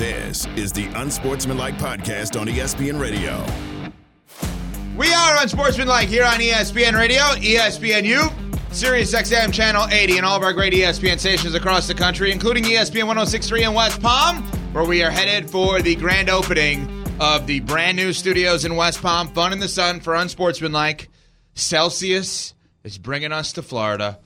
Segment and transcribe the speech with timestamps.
[0.00, 3.44] This is the Unsportsmanlike Podcast on ESPN Radio.
[4.96, 10.42] We are Unsportsmanlike here on ESPN Radio, ESPNU, Sirius XM Channel 80, and all of
[10.42, 14.42] our great ESPN stations across the country, including ESPN 1063 in West Palm,
[14.72, 16.88] where we are headed for the grand opening
[17.20, 19.28] of the brand new studios in West Palm.
[19.28, 21.10] Fun in the sun for Unsportsmanlike.
[21.52, 22.54] Celsius
[22.84, 24.18] is bringing us to Florida.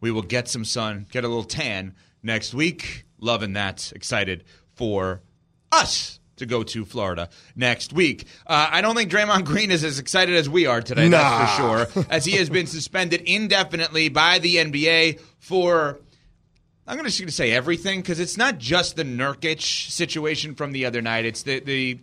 [0.00, 3.04] We will get some sun, get a little tan next week.
[3.22, 3.92] Loving that.
[3.94, 4.44] Excited
[4.80, 5.20] for
[5.70, 8.26] us to go to Florida next week.
[8.46, 11.18] Uh, I don't think Draymond Green is as excited as we are today, Nah.
[11.18, 11.56] that's
[11.92, 16.00] for sure, as he has been suspended indefinitely by the NBA for.
[16.86, 21.02] I'm going to say everything because it's not just the Nurkic situation from the other
[21.02, 21.26] night.
[21.26, 22.00] It's the the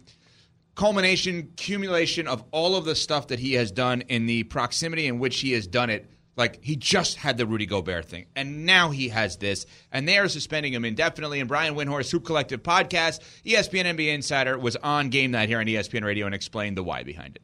[0.75, 5.17] culmination, accumulation of all of the stuff that he has done in the proximity in
[5.17, 6.09] which he has done it.
[6.37, 10.19] Like he just had the Rudy Gobert thing, and now he has this, and they
[10.19, 11.39] are suspending him indefinitely.
[11.39, 15.65] And Brian Windhorst, Hoop Collective podcast, ESPN NBA Insider, was on Game Night here on
[15.65, 17.41] ESPN Radio and explained the why behind it.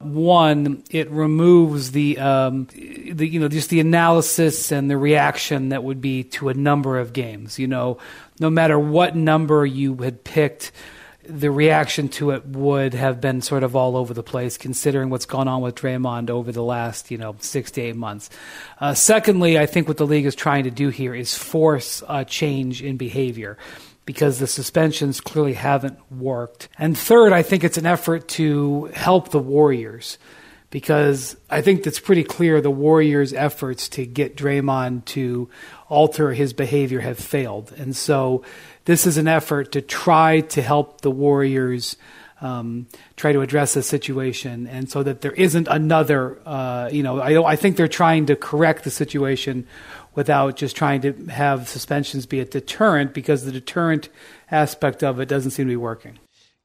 [0.00, 5.82] One, it removes the, um, the you know just the analysis and the reaction that
[5.82, 7.58] would be to a number of games.
[7.58, 7.98] You know,
[8.38, 10.70] no matter what number you had picked,
[11.28, 15.26] the reaction to it would have been sort of all over the place, considering what's
[15.26, 18.30] gone on with Draymond over the last you know six to eight months.
[18.80, 22.24] Uh, secondly, I think what the league is trying to do here is force a
[22.24, 23.58] change in behavior
[24.06, 26.68] because the suspensions clearly haven't worked.
[26.78, 30.16] And third, I think it's an effort to help the Warriors
[30.70, 35.48] because I think it's pretty clear the Warriors' efforts to get Draymond to
[35.88, 37.72] alter his behavior have failed.
[37.76, 38.44] And so
[38.88, 41.98] this is an effort to try to help the Warriors
[42.40, 42.86] um,
[43.16, 47.50] try to address the situation and so that there isn't another, uh, you know, I,
[47.50, 49.66] I think they're trying to correct the situation
[50.14, 54.08] without just trying to have suspensions be a deterrent because the deterrent
[54.50, 56.18] aspect of it doesn't seem to be working.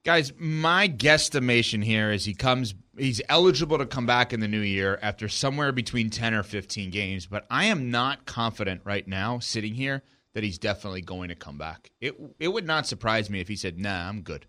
[0.06, 4.62] Guys, my guesstimation here is he comes he's eligible to come back in the new
[4.62, 9.40] year after somewhere between 10 or 15 games, but I am not confident right now
[9.40, 11.92] sitting here that he's definitely going to come back.
[12.02, 14.46] It it would not surprise me if he said, "Nah, I'm good."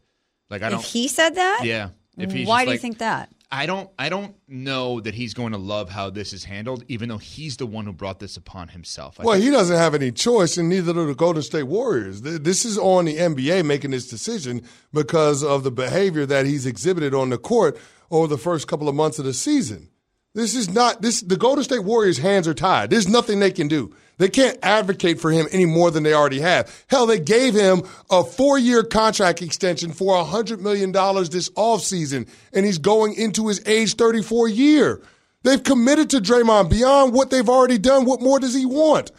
[0.51, 1.91] Like I don't If he said that, Yeah.
[2.17, 3.31] If he's why just do you think that?
[3.51, 7.09] I don't I don't know that he's going to love how this is handled even
[7.09, 9.19] though he's the one who brought this upon himself.
[9.19, 12.21] I Well, think- he doesn't have any choice, and neither do the Golden State Warriors.
[12.23, 14.63] This is on the NBA making this decision
[14.93, 17.77] because of the behavior that he's exhibited on the court
[18.11, 19.89] over the first couple of months of the season.
[20.35, 21.21] This is not this.
[21.21, 22.91] The Golden State Warriors' hands are tied.
[22.91, 23.95] There's nothing they can do.
[24.19, 26.85] They can't advocate for him any more than they already have.
[26.89, 32.79] Hell, they gave him a four-year contract extension for $100 million this offseason, and he's
[32.79, 35.03] going into his age 34 year.
[35.43, 38.05] They've committed to Draymond beyond what they've already done.
[38.05, 39.11] What more does he want?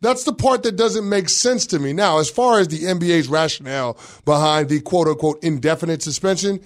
[0.00, 1.92] That's the part that doesn't make sense to me.
[1.92, 6.60] Now, as far as the NBA's rationale behind the quote unquote indefinite suspension,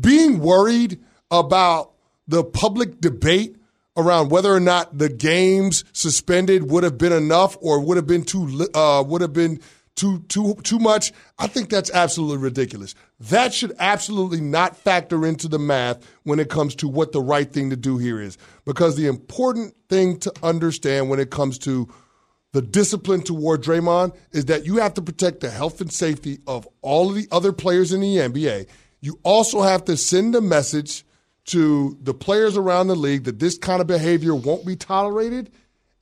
[0.00, 1.93] being worried about
[2.26, 3.56] the public debate
[3.96, 8.24] around whether or not the games suspended would have been enough or would have been
[8.24, 9.60] too uh, would have been
[9.94, 11.12] too too too much.
[11.38, 12.94] I think that's absolutely ridiculous.
[13.20, 17.50] That should absolutely not factor into the math when it comes to what the right
[17.50, 21.88] thing to do here is, because the important thing to understand when it comes to
[22.52, 26.68] the discipline toward Draymond is that you have to protect the health and safety of
[26.82, 28.68] all of the other players in the NBA.
[29.00, 31.04] You also have to send a message
[31.46, 35.50] to the players around the league that this kind of behavior won't be tolerated.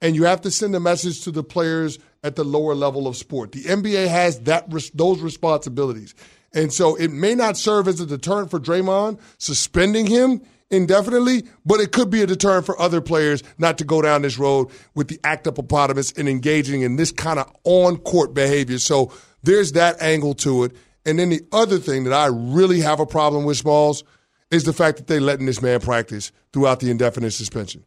[0.01, 3.17] And you have to send a message to the players at the lower level of
[3.17, 3.53] sport.
[3.53, 6.15] The NBA has that those responsibilities.
[6.55, 11.81] And so it may not serve as a deterrent for Draymond suspending him indefinitely, but
[11.81, 15.09] it could be a deterrent for other players not to go down this road with
[15.09, 18.79] the act of hippopotamus and engaging in this kind of on court behavior.
[18.79, 20.73] So there's that angle to it.
[21.05, 24.05] And then the other thing that I really have a problem with, Smalls,
[24.53, 27.85] is the fact that they're letting this man practice throughout the indefinite suspension.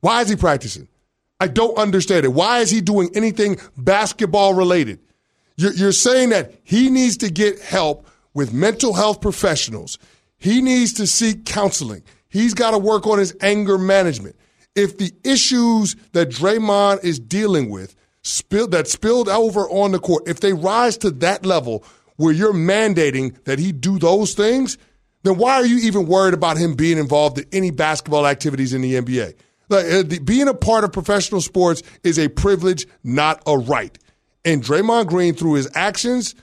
[0.00, 0.88] Why is he practicing?
[1.38, 2.32] I don't understand it.
[2.32, 4.98] Why is he doing anything basketball related?
[5.56, 9.98] You're, you're saying that he needs to get help with mental health professionals.
[10.38, 12.02] He needs to seek counseling.
[12.28, 14.36] He's got to work on his anger management.
[14.74, 20.26] If the issues that Draymond is dealing with spill, that spilled over on the court,
[20.26, 21.84] if they rise to that level
[22.16, 24.78] where you're mandating that he do those things,
[25.26, 28.80] then why are you even worried about him being involved in any basketball activities in
[28.82, 29.34] the NBA?
[29.68, 33.96] Like, uh, being a part of professional sports is a privilege, not a right.
[34.44, 36.34] And Draymond Green, through his actions,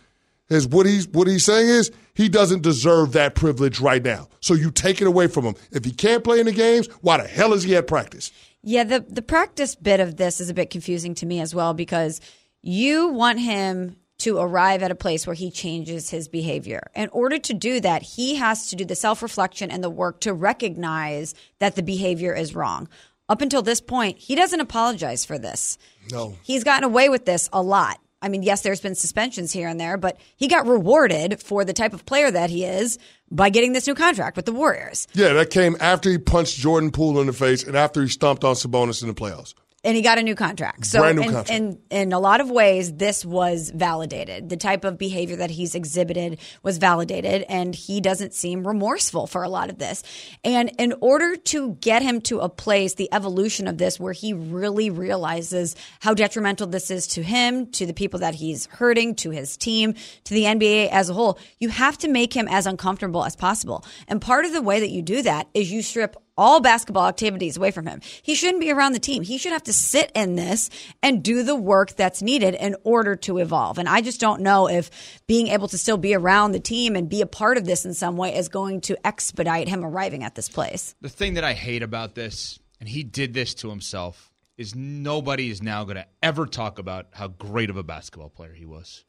[0.50, 4.28] is what he's what he's saying is he doesn't deserve that privilege right now.
[4.42, 5.56] So you take it away from him.
[5.72, 8.32] If he can't play in the games, why the hell is he at practice?
[8.62, 11.74] Yeah, the the practice bit of this is a bit confusing to me as well
[11.74, 12.22] because
[12.62, 16.90] you want him to arrive at a place where he changes his behavior.
[16.96, 20.22] In order to do that, he has to do the self reflection and the work
[20.22, 22.88] to recognize that the behavior is wrong.
[23.30, 25.78] Up until this point, he doesn't apologize for this.
[26.12, 26.36] No.
[26.44, 28.00] He's gotten away with this a lot.
[28.22, 31.74] I mean, yes, there's been suspensions here and there, but he got rewarded for the
[31.74, 32.98] type of player that he is
[33.30, 35.08] by getting this new contract with the Warriors.
[35.14, 38.46] Yeah, that came after he punched Jordan Poole in the face and after he stomped
[38.46, 39.54] on Sabonis in the playoffs
[39.84, 40.86] and he got a new contract.
[40.86, 41.50] So, Brand new in, contract.
[41.50, 44.50] in in a lot of ways, this was validated.
[44.50, 49.44] The type of behavior that he's exhibited was validated, and he doesn't seem remorseful for
[49.44, 50.04] a lot of this.
[50.44, 54.34] And in order to get him to a place, the evolution of this, where he
[54.34, 59.32] really realizes how detrimental this is to him, to the people that he's hurting, to
[59.32, 63.26] his team, to the NBA as a whole, you have to make him as uncomfortable
[63.26, 63.86] as possible.
[64.08, 67.58] And part of the way that you do that is you strip all basketball activities
[67.58, 68.02] away from him.
[68.22, 69.24] He shouldn't be around the team.
[69.24, 70.70] He should have to sit in this
[71.02, 73.78] and do the work that's needed in order to evolve.
[73.78, 77.10] And I just don't know if being able to still be around the team and
[77.10, 80.36] be a part of this in some way is going to expedite him arriving at
[80.36, 80.96] this place.
[81.02, 85.50] The thing that I hate about this, and he did this to himself, is nobody
[85.50, 89.04] is now going to ever talk about how great of a basketball player he was.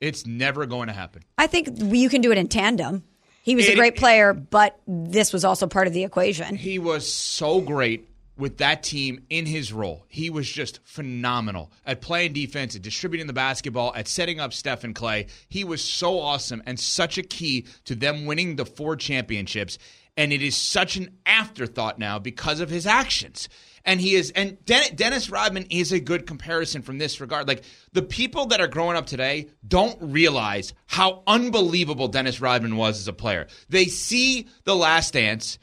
[0.00, 1.22] It's never going to happen.
[1.36, 3.04] I think you can do it in tandem.
[3.48, 6.54] He was a great player, but this was also part of the equation.
[6.54, 8.06] He was so great
[8.36, 10.04] with that team in his role.
[10.06, 14.84] He was just phenomenal at playing defense, at distributing the basketball, at setting up Steph
[14.84, 15.28] and Clay.
[15.48, 19.78] He was so awesome and such a key to them winning the four championships.
[20.18, 23.48] And it is such an afterthought now because of his actions.
[23.84, 27.48] And he is, and Den- Dennis Rodman is a good comparison from this regard.
[27.48, 32.98] Like the people that are growing up today don't realize how unbelievable Dennis Rodman was
[32.98, 33.46] as a player.
[33.68, 35.58] They see The Last Dance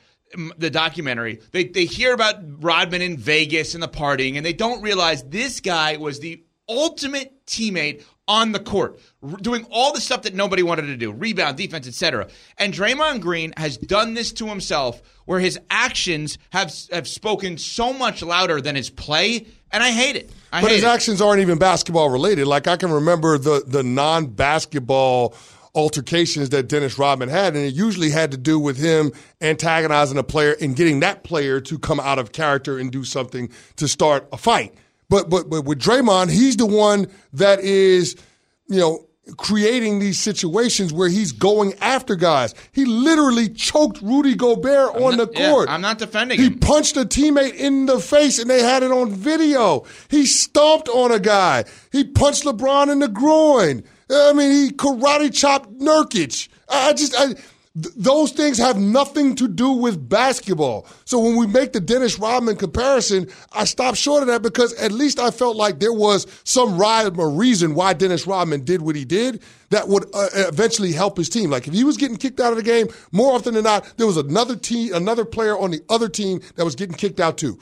[0.58, 1.40] the documentary.
[1.52, 5.62] They they hear about Rodman in Vegas and the partying, and they don't realize this
[5.62, 9.00] guy was the ultimate teammate on the court,
[9.42, 12.28] doing all the stuff that nobody wanted to do, rebound, defense, etc.
[12.58, 17.94] And Draymond Green has done this to himself, where his actions have have spoken so
[17.94, 20.32] much louder than his play, and I hate it.
[20.52, 20.88] I But hate his it.
[20.88, 22.48] actions aren't even basketball related.
[22.48, 25.36] Like I can remember the the non basketball
[25.76, 29.12] altercations that Dennis Rodman had, and it usually had to do with him
[29.42, 33.50] antagonizing a player and getting that player to come out of character and do something
[33.76, 34.74] to start a fight.
[35.10, 38.16] But but but with Draymond, he's the one that is,
[38.68, 39.06] you know,
[39.38, 42.54] creating these situations where he's going after guys.
[42.72, 45.70] He literally choked Rudy Gobert on not- the yeah, court.
[45.70, 46.60] I'm not defending he him.
[46.60, 49.86] punched a teammate in the face and they had it on video.
[50.10, 51.66] He stomped on a guy.
[51.92, 53.84] He punched LeBron in the groin.
[54.12, 56.48] I mean, he karate chopped Nurkic.
[56.70, 57.34] I I just, I,
[57.82, 60.88] th- those things have nothing to do with basketball.
[61.06, 64.92] So when we make the Dennis Rodman comparison, I stopped short of that because at
[64.92, 68.96] least I felt like there was some rhyme or reason why Dennis Rodman did what
[68.96, 71.50] he did that would uh, eventually help his team.
[71.50, 74.08] Like if he was getting kicked out of the game, more often than not, there
[74.08, 77.60] was another team, another player on the other team that was getting kicked out too.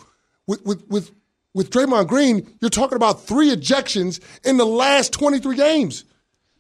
[0.48, 1.12] With with with
[1.54, 6.04] with Draymond Green, you're talking about three ejections in the last 23 games.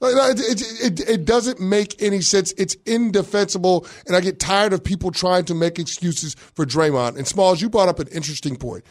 [0.01, 2.54] It, it, it doesn't make any sense.
[2.57, 7.18] It's indefensible, and I get tired of people trying to make excuses for Draymond.
[7.18, 8.84] And Smalls, you brought up an interesting point.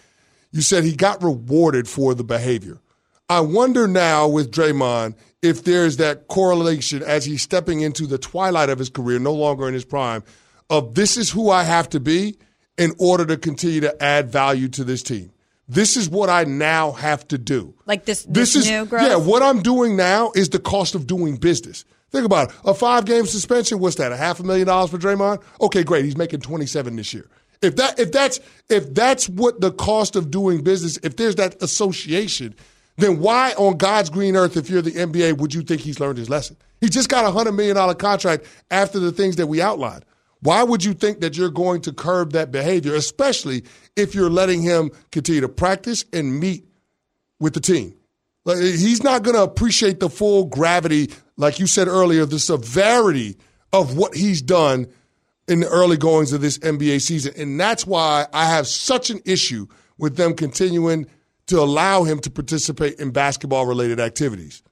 [0.52, 2.78] You said he got rewarded for the behavior.
[3.28, 8.68] I wonder now with Draymond if there's that correlation as he's stepping into the twilight
[8.68, 10.22] of his career, no longer in his prime,
[10.70, 12.36] of this is who I have to be
[12.78, 15.32] in order to continue to add value to this team.
[15.72, 17.74] This is what I now have to do.
[17.86, 19.02] Like this- this is new growth?
[19.08, 19.16] yeah.
[19.16, 21.84] What I'm doing now is the cost of doing business.
[22.10, 22.54] Think about it.
[22.66, 23.78] A five game suspension.
[23.78, 24.12] What's that?
[24.12, 25.40] A half a million dollars for Draymond?
[25.62, 26.04] Okay, great.
[26.04, 27.26] He's making 27 this year.
[27.62, 28.38] If that if that's
[28.68, 32.54] if that's what the cost of doing business, if there's that association,
[32.98, 36.18] then why on God's green earth, if you're the NBA, would you think he's learned
[36.18, 36.56] his lesson?
[36.80, 40.04] He just got a hundred million dollar contract after the things that we outlined.
[40.42, 43.62] Why would you think that you're going to curb that behavior, especially
[43.96, 46.66] if you're letting him continue to practice and meet
[47.38, 47.94] with the team?
[48.44, 53.36] Like, he's not going to appreciate the full gravity, like you said earlier, the severity
[53.72, 54.88] of what he's done
[55.46, 57.34] in the early goings of this NBA season.
[57.36, 61.06] And that's why I have such an issue with them continuing
[61.46, 64.62] to allow him to participate in basketball related activities.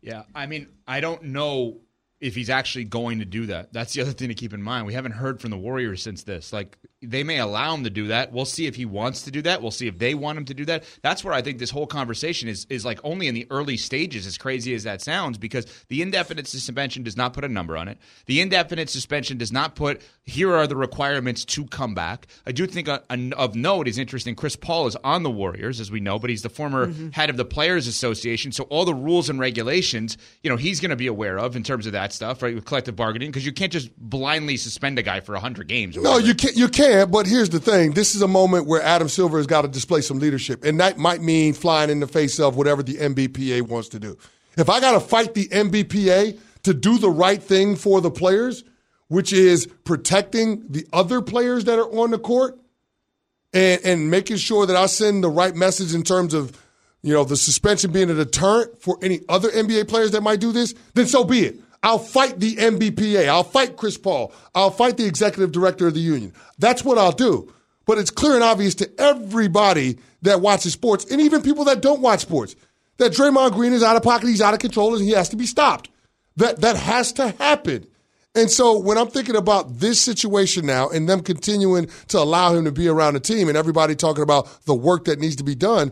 [0.00, 1.78] Yeah, I mean, I don't know
[2.20, 3.72] if he's actually going to do that.
[3.72, 4.86] That's the other thing to keep in mind.
[4.86, 6.52] We haven't heard from the Warriors since this.
[6.52, 8.30] Like they may allow him to do that.
[8.30, 9.62] We'll see if he wants to do that.
[9.62, 10.84] We'll see if they want him to do that.
[11.02, 14.26] That's where I think this whole conversation is is like only in the early stages
[14.26, 17.88] as crazy as that sounds because the indefinite suspension does not put a number on
[17.88, 17.98] it.
[18.26, 22.26] The indefinite suspension does not put here are the requirements to come back.
[22.46, 25.80] I do think a, a, of note is interesting Chris Paul is on the Warriors
[25.80, 27.10] as we know, but he's the former mm-hmm.
[27.10, 30.90] head of the Players Association, so all the rules and regulations, you know, he's going
[30.90, 32.54] to be aware of in terms of that stuff, right?
[32.54, 35.96] With collective bargaining because you can't just blindly suspend a guy for 100 games.
[35.96, 37.92] No, you can't you can't can, but here's the thing.
[37.92, 40.64] This is a moment where Adam Silver has got to display some leadership.
[40.64, 44.16] And that might mean flying in the face of whatever the NBPA wants to do.
[44.56, 48.64] If I got to fight the NBPA to do the right thing for the players,
[49.08, 52.58] which is protecting the other players that are on the court
[53.52, 56.56] and, and making sure that I send the right message in terms of,
[57.02, 60.52] you know, the suspension being a deterrent for any other NBA players that might do
[60.52, 61.56] this, then so be it.
[61.82, 63.28] I'll fight the NBPA.
[63.28, 64.32] I'll fight Chris Paul.
[64.54, 66.34] I'll fight the executive director of the union.
[66.58, 67.52] That's what I'll do.
[67.86, 72.02] But it's clear and obvious to everybody that watches sports, and even people that don't
[72.02, 72.54] watch sports,
[72.98, 75.36] that Draymond Green is out of pocket, he's out of control, and he has to
[75.36, 75.88] be stopped.
[76.36, 77.86] That that has to happen.
[78.34, 82.64] And so when I'm thinking about this situation now and them continuing to allow him
[82.64, 85.56] to be around the team and everybody talking about the work that needs to be
[85.56, 85.90] done,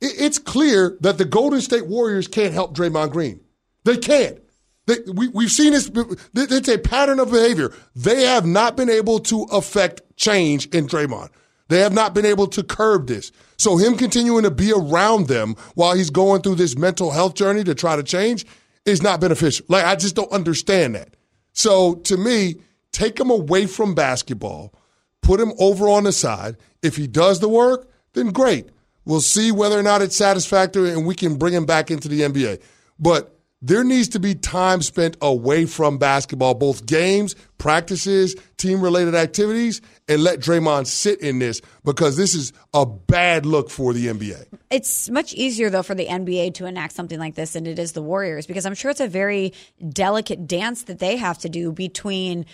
[0.00, 3.40] it's clear that the Golden State Warriors can't help Draymond Green.
[3.84, 4.38] They can't.
[4.86, 5.90] They, we, we've seen this.
[6.34, 7.72] It's a pattern of behavior.
[7.96, 11.30] They have not been able to affect change in Draymond.
[11.68, 13.32] They have not been able to curb this.
[13.56, 17.64] So him continuing to be around them while he's going through this mental health journey
[17.64, 18.44] to try to change
[18.84, 19.64] is not beneficial.
[19.68, 21.16] Like I just don't understand that.
[21.52, 22.56] So to me,
[22.92, 24.74] take him away from basketball,
[25.22, 26.56] put him over on the side.
[26.82, 28.68] If he does the work, then great.
[29.06, 32.20] We'll see whether or not it's satisfactory and we can bring him back into the
[32.22, 32.60] NBA.
[32.98, 33.33] But
[33.66, 39.80] there needs to be time spent away from basketball, both games, practices, team related activities,
[40.06, 44.44] and let Draymond sit in this because this is a bad look for the NBA.
[44.68, 47.92] It's much easier, though, for the NBA to enact something like this than it is
[47.92, 49.54] the Warriors because I'm sure it's a very
[49.88, 52.44] delicate dance that they have to do between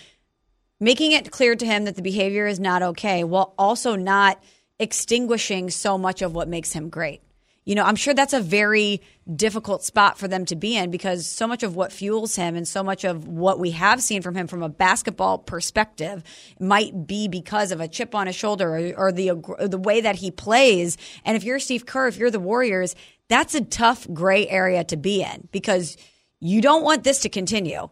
[0.79, 4.41] making it clear to him that the behavior is not okay while also not
[4.79, 7.21] extinguishing so much of what makes him great.
[7.63, 9.01] You know, I'm sure that's a very
[9.35, 12.67] difficult spot for them to be in because so much of what fuels him and
[12.67, 16.23] so much of what we have seen from him from a basketball perspective
[16.59, 20.01] might be because of a chip on his shoulder or, or the or the way
[20.01, 20.97] that he plays.
[21.23, 22.95] And if you're Steve Kerr, if you're the Warriors,
[23.27, 25.97] that's a tough gray area to be in because
[26.39, 27.89] you don't want this to continue.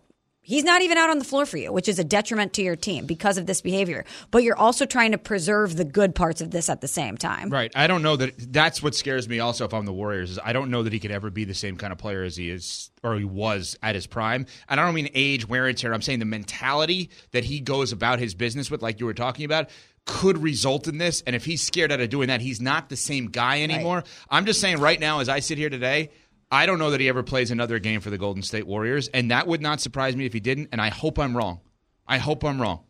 [0.49, 2.75] He's not even out on the floor for you, which is a detriment to your
[2.75, 4.03] team because of this behavior.
[4.31, 7.51] But you're also trying to preserve the good parts of this at the same time.
[7.51, 7.71] Right.
[7.75, 10.53] I don't know that that's what scares me also if I'm the Warriors is I
[10.53, 12.89] don't know that he could ever be the same kind of player as he is
[13.03, 14.47] or he was at his prime.
[14.67, 15.93] And I don't mean age, wear and tear.
[15.93, 19.45] I'm saying the mentality that he goes about his business with, like you were talking
[19.45, 19.69] about,
[20.07, 21.21] could result in this.
[21.27, 23.97] And if he's scared out of doing that, he's not the same guy anymore.
[23.97, 24.07] Right.
[24.31, 26.09] I'm just saying right now, as I sit here today,
[26.51, 29.31] I don't know that he ever plays another game for the Golden State Warriors, and
[29.31, 30.69] that would not surprise me if he didn't.
[30.71, 31.59] And I hope I'm wrong.
[32.07, 32.83] I hope I'm wrong.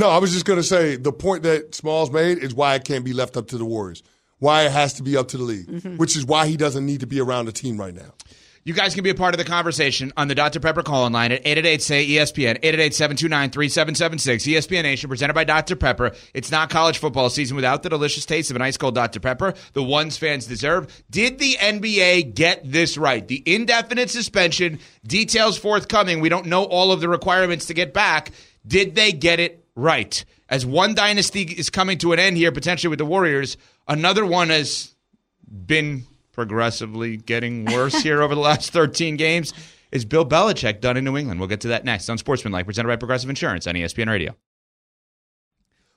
[0.00, 2.84] No, I was just going to say the point that Smalls made is why it
[2.84, 4.02] can't be left up to the Warriors,
[4.38, 5.96] why it has to be up to the league, mm-hmm.
[5.98, 8.14] which is why he doesn't need to be around the team right now.
[8.64, 10.60] You guys can be a part of the conversation on the Dr.
[10.60, 14.54] Pepper call in line at 888-SAY-ESPN, 888-729-3776.
[14.54, 15.74] ESPN Nation, presented by Dr.
[15.74, 16.12] Pepper.
[16.32, 19.18] It's not college football season without the delicious taste of an ice cold Dr.
[19.18, 21.02] Pepper, the ones fans deserve.
[21.10, 23.26] Did the NBA get this right?
[23.26, 26.20] The indefinite suspension, details forthcoming.
[26.20, 28.30] We don't know all of the requirements to get back.
[28.64, 30.24] Did they get it right?
[30.48, 33.56] As one dynasty is coming to an end here, potentially with the Warriors,
[33.88, 34.94] another one has
[35.50, 39.52] been progressively getting worse here over the last 13 games.
[39.92, 41.38] Is Bill Belichick done in New England?
[41.38, 44.34] We'll get to that next on Sportsmanlike, presented by Progressive Insurance on ESPN Radio.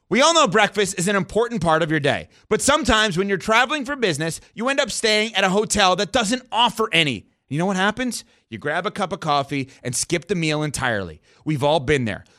[0.10, 3.40] We all know breakfast is an important part of your day, but sometimes when you're
[3.40, 7.28] traveling for business, you end up staying at a hotel that doesn't offer any.
[7.48, 8.24] You know what happens?
[8.50, 11.22] You grab a cup of coffee and skip the meal entirely.
[11.44, 12.24] We've all been there.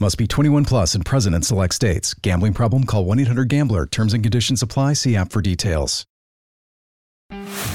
[0.00, 2.14] Must be 21 plus and present in select states.
[2.14, 2.84] Gambling problem?
[2.84, 3.86] Call 1 800 GAMBLER.
[3.86, 4.92] Terms and conditions apply.
[4.92, 6.06] See app for details.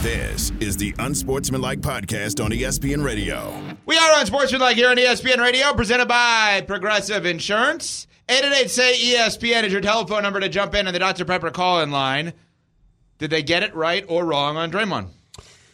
[0.01, 3.53] This is the Unsportsmanlike Podcast on ESPN Radio.
[3.86, 8.08] We are Unsportsmanlike here on ESPN Radio, presented by Progressive Insurance.
[8.30, 11.25] 888 say ESPN is your telephone number to jump in on the Dr.
[11.25, 12.32] Pepper call in line.
[13.18, 15.10] Did they get it right or wrong on Draymond?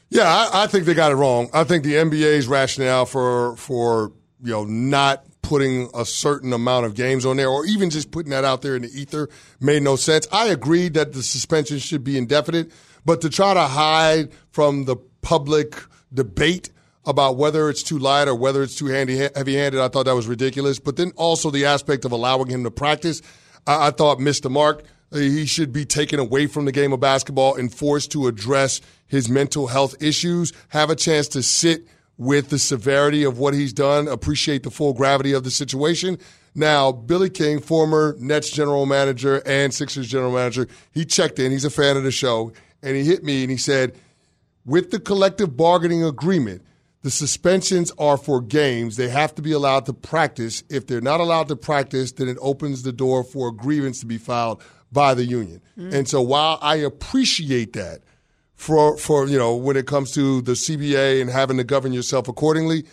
[0.09, 1.51] Yeah, I, I think they got it wrong.
[1.53, 4.13] I think the NBA's rationale for for
[4.43, 8.31] you know not putting a certain amount of games on there, or even just putting
[8.31, 9.29] that out there in the ether,
[9.59, 10.27] made no sense.
[10.31, 12.71] I agreed that the suspension should be indefinite,
[13.05, 15.81] but to try to hide from the public
[16.13, 16.69] debate
[17.05, 20.27] about whether it's too light or whether it's too handy, heavy-handed, I thought that was
[20.27, 20.79] ridiculous.
[20.79, 23.21] But then also the aspect of allowing him to practice,
[23.65, 24.83] I, I thought missed the mark.
[25.11, 28.81] Uh, he should be taken away from the game of basketball and forced to address
[29.07, 31.87] his mental health issues, have a chance to sit–
[32.19, 36.19] with the severity of what he's done, appreciate the full gravity of the situation.
[36.53, 41.51] Now, Billy King, former Nets general manager and Sixers general manager, he checked in.
[41.51, 42.51] He's a fan of the show.
[42.83, 43.95] And he hit me and he said,
[44.65, 46.61] with the collective bargaining agreement,
[47.03, 48.97] the suspensions are for games.
[48.97, 50.63] They have to be allowed to practice.
[50.69, 54.05] If they're not allowed to practice, then it opens the door for a grievance to
[54.05, 54.61] be filed
[54.91, 55.61] by the union.
[55.77, 55.95] Mm-hmm.
[55.95, 58.01] And so while I appreciate that,
[58.59, 62.27] for for you know when it comes to the CBA and having to govern yourself
[62.27, 62.85] accordingly.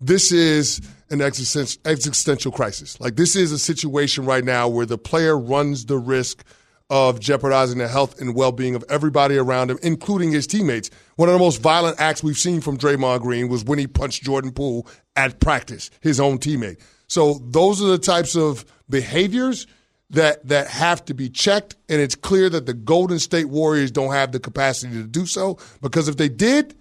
[0.00, 2.98] This is an existential crisis.
[3.00, 6.42] Like this is a situation right now where the player runs the risk
[6.88, 10.90] of jeopardizing the health and well-being of everybody around him, including his teammates.
[11.16, 14.24] One of the most violent acts we've seen from Draymond Green was when he punched
[14.24, 16.80] Jordan Poole at practice, his own teammate.
[17.06, 19.66] So those are the types of behaviors–
[20.10, 24.12] that that have to be checked, and it's clear that the Golden State Warriors don't
[24.12, 26.74] have the capacity to do so because if they did,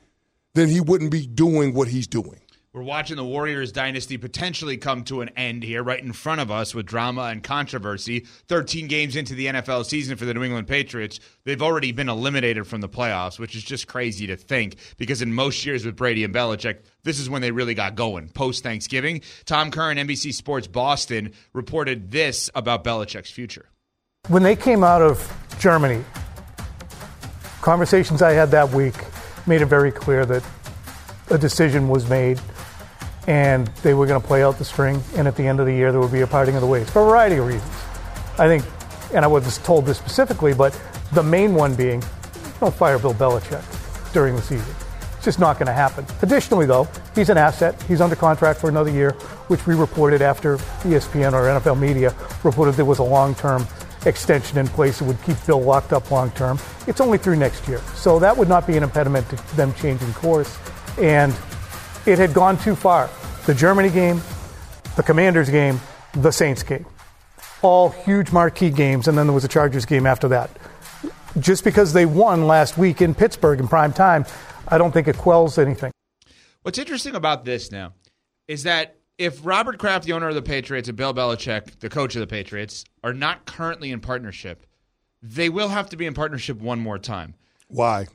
[0.55, 2.41] then he wouldn't be doing what he's doing.
[2.71, 6.51] We're watching the Warriors dynasty potentially come to an end here, right in front of
[6.51, 8.27] us, with drama and controversy.
[8.47, 12.67] 13 games into the NFL season for the New England Patriots, they've already been eliminated
[12.67, 16.23] from the playoffs, which is just crazy to think because in most years with Brady
[16.23, 19.21] and Belichick, this is when they really got going post Thanksgiving.
[19.45, 23.65] Tom Curran, NBC Sports Boston, reported this about Belichick's future.
[24.27, 26.03] When they came out of Germany,
[27.61, 28.93] conversations I had that week
[29.47, 30.43] made it very clear that
[31.31, 32.39] a decision was made
[33.29, 35.71] and they were going to play out the string, and at the end of the
[35.71, 37.71] year, there would be a parting of the ways for a variety of reasons.
[38.39, 38.65] I think,
[39.13, 40.77] and I was told this specifically, but
[41.13, 42.03] the main one being
[42.59, 43.63] don't fire Bill Belichick
[44.13, 44.73] during the season.
[45.15, 46.07] It's just not going to happen.
[46.23, 47.79] Additionally, though, he's an asset.
[47.83, 49.11] He's under contract for another year,
[49.47, 53.67] which we reported after ESPN or NFL media reported there was a long term
[54.07, 56.57] extension in place that would keep Bill locked up long term.
[56.87, 57.79] It's only through next year.
[57.93, 60.57] So that would not be an impediment to them changing course.
[60.97, 61.37] And
[62.05, 63.09] it had gone too far
[63.45, 64.21] the Germany game,
[64.95, 65.79] the Commanders game,
[66.13, 66.85] the Saints game.
[67.61, 70.49] All huge marquee games, and then there was a Chargers game after that.
[71.39, 74.25] Just because they won last week in Pittsburgh in prime time,
[74.67, 75.91] I don't think it quells anything.
[76.61, 77.93] What's interesting about this now
[78.47, 82.15] is that if Robert Kraft, the owner of the Patriots, and Bill Belichick, the coach
[82.15, 84.65] of the Patriots, are not currently in partnership,
[85.21, 87.35] they will have to be in partnership one more time.
[87.67, 88.07] Why?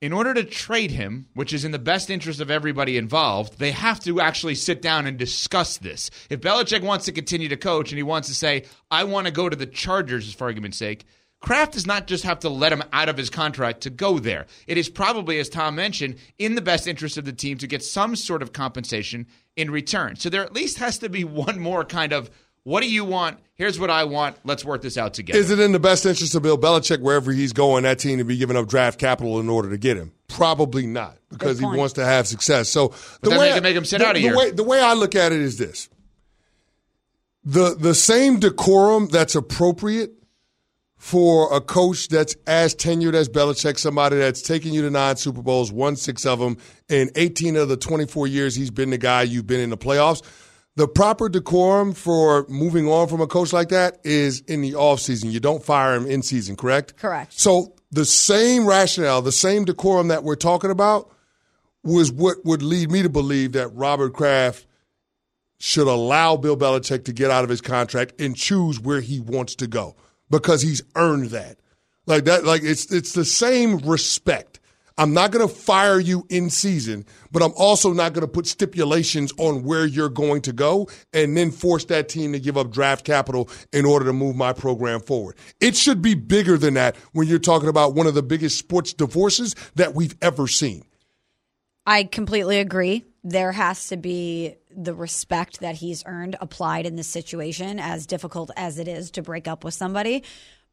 [0.00, 3.70] In order to trade him, which is in the best interest of everybody involved, they
[3.70, 6.10] have to actually sit down and discuss this.
[6.30, 9.32] If Belichick wants to continue to coach and he wants to say, I want to
[9.32, 11.04] go to the Chargers, for argument's sake,
[11.40, 14.46] Kraft does not just have to let him out of his contract to go there.
[14.66, 17.82] It is probably, as Tom mentioned, in the best interest of the team to get
[17.82, 20.16] some sort of compensation in return.
[20.16, 22.30] So there at least has to be one more kind of
[22.64, 23.38] what do you want?
[23.54, 24.36] Here's what I want.
[24.44, 25.38] Let's work this out together.
[25.38, 28.24] Is it in the best interest of Bill Belichick, wherever he's going, that team to
[28.24, 30.12] be giving up draft capital in order to get him?
[30.28, 32.68] Probably not, because he wants to have success.
[32.68, 34.36] So the way I, make him sit the, out of the here.
[34.36, 35.88] Way, the way I look at it is this:
[37.44, 40.12] the the same decorum that's appropriate
[40.96, 45.42] for a coach that's as tenured as Belichick, somebody that's taken you to nine Super
[45.42, 46.58] Bowls, won six of them,
[46.90, 50.22] in 18 of the 24 years he's been the guy you've been in the playoffs
[50.76, 55.30] the proper decorum for moving on from a coach like that is in the offseason.
[55.32, 56.96] You don't fire him in season, correct?
[56.96, 57.32] Correct.
[57.38, 61.12] So the same rationale, the same decorum that we're talking about
[61.82, 64.66] was what would lead me to believe that Robert Kraft
[65.58, 69.54] should allow Bill Belichick to get out of his contract and choose where he wants
[69.56, 69.96] to go.
[70.30, 71.58] because he's earned that.
[72.06, 74.59] Like that, like it's it's the same respect.
[75.00, 78.46] I'm not going to fire you in season, but I'm also not going to put
[78.46, 82.70] stipulations on where you're going to go and then force that team to give up
[82.70, 85.36] draft capital in order to move my program forward.
[85.58, 88.92] It should be bigger than that when you're talking about one of the biggest sports
[88.92, 90.84] divorces that we've ever seen.
[91.86, 93.06] I completely agree.
[93.24, 98.50] There has to be the respect that he's earned applied in this situation, as difficult
[98.54, 100.24] as it is to break up with somebody.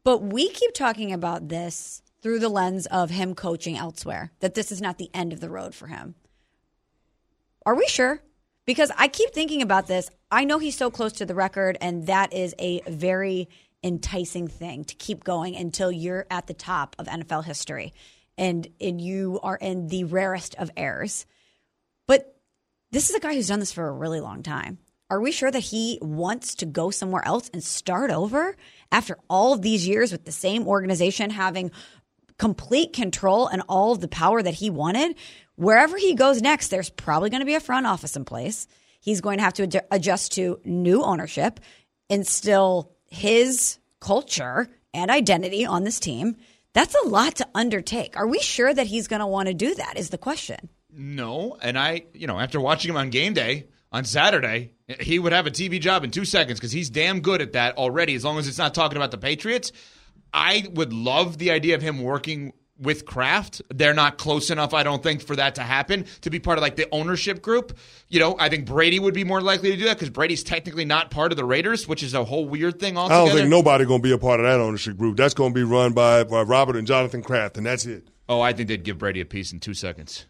[0.04, 4.72] But we keep talking about this through the lens of him coaching elsewhere, that this
[4.72, 6.16] is not the end of the road for him.
[7.66, 8.22] Are we sure?
[8.66, 10.10] Because I keep thinking about this.
[10.30, 13.50] I know he's so close to the record, and that is a very
[13.84, 17.94] enticing thing to keep going until you're at the top of NFL history
[18.38, 21.26] and and you are in the rarest of errors.
[22.08, 22.36] But
[22.92, 24.80] this is a guy who's done this for a really long time.
[25.10, 28.56] Are we sure that he wants to go somewhere else and start over
[28.92, 31.72] after all of these years with the same organization having
[32.38, 35.16] complete control and all of the power that he wanted?
[35.56, 38.68] Wherever he goes next, there's probably going to be a front office in place.
[39.00, 41.60] He's going to have to ad- adjust to new ownership,
[42.10, 46.36] instill his culture and identity on this team.
[46.74, 48.18] That's a lot to undertake.
[48.18, 49.98] Are we sure that he's going to want to do that?
[49.98, 50.70] Is the question.
[50.92, 55.34] No, and I, you know, after watching him on game day on Saturday, he would
[55.34, 58.16] have a TV job in two seconds because he's damn good at that already.
[58.16, 59.72] As long as it's not talking about the Patriots,
[60.38, 63.60] I would love the idea of him working with Kraft.
[63.74, 66.62] They're not close enough, I don't think, for that to happen to be part of
[66.62, 67.76] like the ownership group.
[68.08, 70.86] You know, I think Brady would be more likely to do that because Brady's technically
[70.86, 73.24] not part of the Raiders, which is a whole weird thing altogether.
[73.24, 75.18] I don't think nobody going to be a part of that ownership group.
[75.18, 78.08] That's going to be run by, by Robert and Jonathan Kraft, and that's it.
[78.30, 80.28] Oh, I think they'd give Brady a piece in two seconds.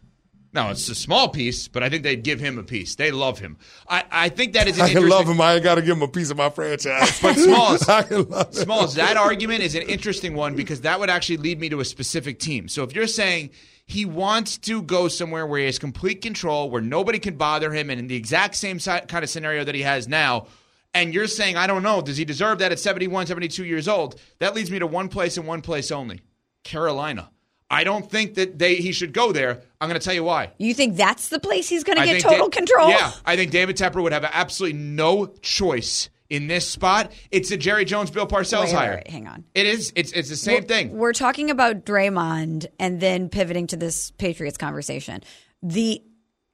[0.52, 2.94] No, it's a small piece, but I think they'd give him a piece.
[2.94, 3.58] They love him.
[3.86, 4.78] I, I think that is.
[4.78, 5.40] An I can love him.
[5.40, 7.20] I ain't got to give him a piece of my franchise.
[7.20, 7.80] but Smalls,
[8.56, 11.84] Smalls, that argument is an interesting one because that would actually lead me to a
[11.84, 12.66] specific team.
[12.68, 13.50] So if you're saying
[13.84, 17.90] he wants to go somewhere where he has complete control, where nobody can bother him,
[17.90, 20.46] and in the exact same kind of scenario that he has now,
[20.94, 24.18] and you're saying, I don't know, does he deserve that at 71, 72 years old?
[24.38, 26.22] That leads me to one place and one place only
[26.64, 27.30] Carolina.
[27.70, 29.60] I don't think that they he should go there.
[29.80, 30.52] I'm going to tell you why.
[30.58, 32.88] You think that's the place he's going to get total da- control?
[32.88, 37.12] Yeah, I think David Tepper would have absolutely no choice in this spot.
[37.30, 38.90] It's a Jerry Jones, Bill Parcells wait, hire.
[38.90, 39.44] Wait, wait, hang on.
[39.54, 39.92] It is.
[39.96, 40.92] It's it's the same we're, thing.
[40.92, 45.22] We're talking about Draymond and then pivoting to this Patriots conversation.
[45.62, 46.02] The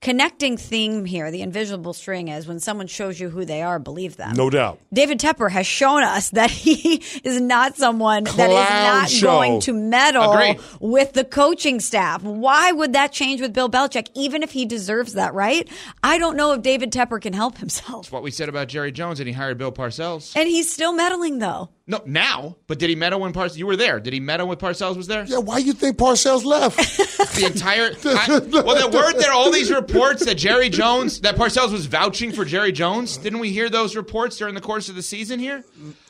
[0.04, 4.18] connecting theme here, the invisible string is when someone shows you who they are, believe
[4.18, 4.34] them.
[4.36, 4.78] No doubt.
[4.92, 9.26] David Tepper has shown us that he is not someone Clown that is not show.
[9.26, 10.60] going to meddle Agreed.
[10.78, 12.22] with the coaching staff.
[12.22, 15.68] Why would that change with Bill Belichick, even if he deserves that, right?
[16.02, 18.04] I don't know if David Tepper can help himself.
[18.04, 20.36] That's what we said about Jerry Jones, and he hired Bill Parcells.
[20.36, 21.70] And he's still meddling, though.
[21.86, 23.58] No, now, but did he meddle when Parcells?
[23.58, 24.00] You were there.
[24.00, 25.24] Did he meddle when Parcells was there?
[25.24, 26.78] Yeah, why do you think Parcells left?
[27.34, 27.90] The entire.
[28.04, 32.32] I, well, there weren't there all these reports that Jerry Jones, that Parcells was vouching
[32.32, 33.16] for Jerry Jones.
[33.16, 35.64] Didn't we hear those reports during the course of the season here?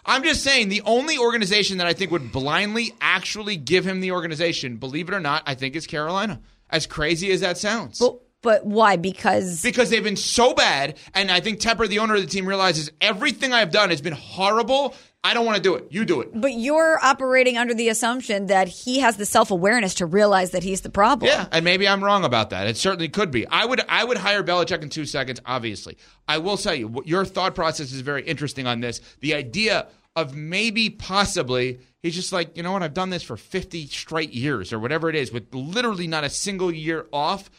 [0.07, 4.13] I'm just saying the only organization that I think would blindly actually give him the
[4.13, 6.41] organization, believe it or not, I think is Carolina.
[6.71, 7.99] As crazy as that sounds.
[7.99, 8.97] But, but why?
[8.97, 12.47] Because because they've been so bad, and I think Tepper, the owner of the team,
[12.47, 14.95] realizes everything I've done has been horrible.
[15.25, 15.87] I don't want to do it.
[15.91, 16.39] You do it.
[16.39, 20.63] But you're operating under the assumption that he has the self awareness to realize that
[20.63, 21.31] he's the problem.
[21.31, 22.67] Yeah, and maybe I'm wrong about that.
[22.67, 23.47] It certainly could be.
[23.47, 25.41] I would I would hire Belichick in two seconds.
[25.47, 25.97] Obviously,
[26.29, 29.01] I will tell you your thought process is very interesting on this.
[29.21, 33.39] The idea of maybe possibly he's just like you know what I've done this for
[33.39, 37.51] 50 straight years or whatever it is with literally not a single year off.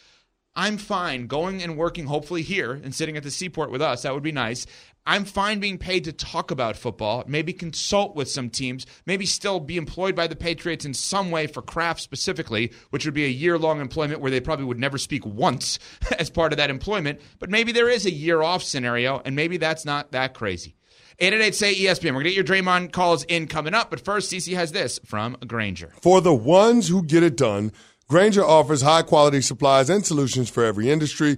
[0.58, 4.04] I'm fine going and working, hopefully here and sitting at the seaport with us.
[4.04, 4.66] That would be nice.
[5.08, 9.60] I'm fine being paid to talk about football, maybe consult with some teams, maybe still
[9.60, 13.30] be employed by the Patriots in some way for Kraft specifically, which would be a
[13.30, 15.78] year long employment where they probably would never speak once
[16.20, 17.22] as part of that employment.
[17.38, 20.76] But maybe there is a year off scenario, and maybe that's not that crazy.
[21.20, 22.06] 888 say ESPN.
[22.06, 25.00] We're going to get your Draymond calls in coming up, but first, CC has this
[25.06, 25.94] from Grainger.
[26.02, 27.72] For the ones who get it done,
[28.08, 31.38] Grainger offers high quality supplies and solutions for every industry,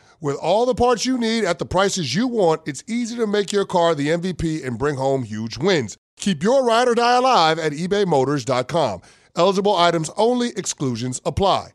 [0.21, 3.51] With all the parts you need at the prices you want, it's easy to make
[3.51, 5.97] your car the MVP and bring home huge wins.
[6.17, 9.01] Keep your ride or die alive at ebaymotors.com.
[9.35, 11.69] Eligible items only, exclusions apply.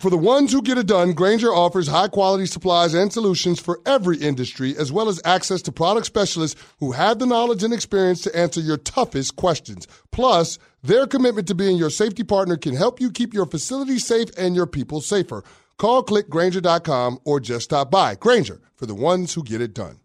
[0.00, 3.80] For the ones who get it done, Grainger offers high quality supplies and solutions for
[3.86, 8.20] every industry, as well as access to product specialists who have the knowledge and experience
[8.22, 9.86] to answer your toughest questions.
[10.10, 14.30] Plus, their commitment to being your safety partner can help you keep your facility safe
[14.36, 15.44] and your people safer.
[15.78, 18.14] Call clickgrainger.com or just stop by.
[18.14, 19.98] Grainger for the ones who get it done.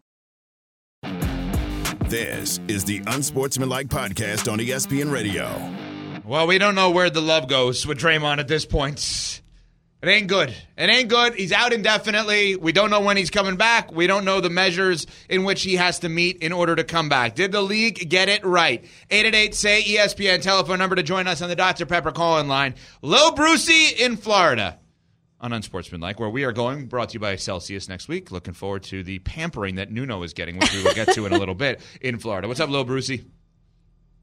[2.09, 5.49] This is the Unsportsmanlike Podcast on ESPN Radio.
[6.23, 9.41] Well, we don't know where the love goes with Draymond at this point.
[10.01, 10.49] It ain't good.
[10.77, 11.33] It ain't good.
[11.35, 12.55] He's out indefinitely.
[12.55, 13.91] We don't know when he's coming back.
[13.91, 17.09] We don't know the measures in which he has to meet in order to come
[17.09, 17.35] back.
[17.35, 18.85] Did the league get it right?
[19.09, 21.85] 888 say ESPN telephone number to join us on the Dr.
[21.85, 22.75] Pepper call in line.
[23.01, 24.77] Lil Brucey in Florida
[25.39, 28.31] on Unsportsmanlike, where we are going, brought to you by Celsius next week.
[28.31, 31.33] Looking forward to the pampering that Nuno is getting, which we will get to in
[31.33, 32.47] a little bit in Florida.
[32.47, 33.25] What's up, Lil Brucey?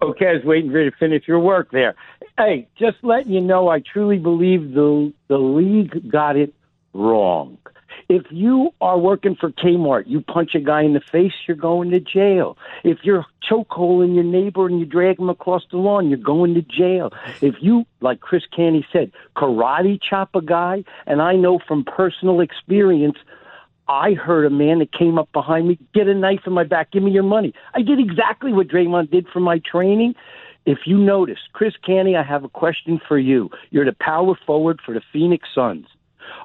[0.03, 1.95] Okay, I was waiting for you to finish your work there.
[2.37, 6.53] Hey, just letting you know, I truly believe the the league got it
[6.93, 7.59] wrong.
[8.09, 11.91] If you are working for Kmart, you punch a guy in the face, you're going
[11.91, 12.57] to jail.
[12.83, 16.63] If you're chokeholding your neighbor and you drag him across the lawn, you're going to
[16.63, 17.13] jail.
[17.41, 22.41] If you, like Chris Canty said, karate chop a guy, and I know from personal
[22.41, 23.17] experience,
[23.89, 26.91] I heard a man that came up behind me, get a knife in my back,
[26.91, 27.53] give me your money.
[27.75, 30.15] I did exactly what Draymond did for my training.
[30.67, 33.51] If you notice, Chris Canty, I have a question for you.
[33.71, 35.87] You're the power forward for the Phoenix Suns.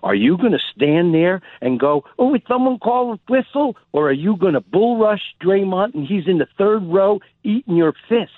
[0.03, 3.75] Are you going to stand there and go, oh, would someone call a whistle?
[3.91, 7.75] Or are you going to bull rush Draymond and he's in the third row eating
[7.75, 8.31] your fist?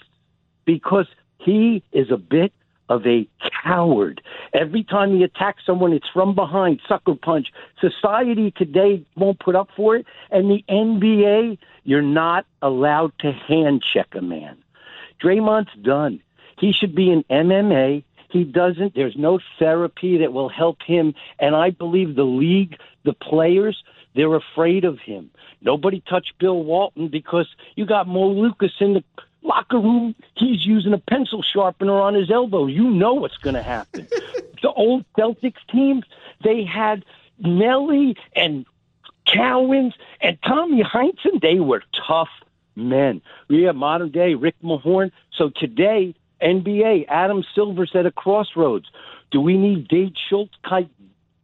[0.66, 2.54] Because he is a bit
[2.90, 3.26] of a
[3.64, 4.22] coward.
[4.54, 7.48] Every time he attacks someone, it's from behind, sucker punch.
[7.80, 10.06] Society today won't put up for it.
[10.30, 14.58] And the NBA, you're not allowed to hand check a man.
[15.24, 16.22] Draymond's done.
[16.60, 18.04] He should be in MMA.
[18.32, 18.96] He doesn't.
[18.96, 21.14] There's no therapy that will help him.
[21.40, 23.84] And I believe the league, the players,
[24.16, 25.30] they're afraid of him.
[25.62, 29.04] Nobody touched Bill Walton because you got Mo Lucas in the
[29.42, 30.16] locker room.
[30.36, 32.68] He's using a pencil sharpener on his elbow.
[32.68, 34.08] You know what's going to happen.
[34.62, 36.06] the old Celtics teams,
[36.44, 37.04] they had
[37.40, 38.66] Nellie and
[39.28, 41.42] Cowens and Tommy Heinsohn.
[41.42, 42.30] They were tough
[42.76, 43.22] men.
[43.48, 45.12] We have modern day Rick Mahorn.
[45.34, 48.88] So today, NBA, Adam Silver's at a crossroads.
[49.32, 50.90] Do we need Dave Schultz type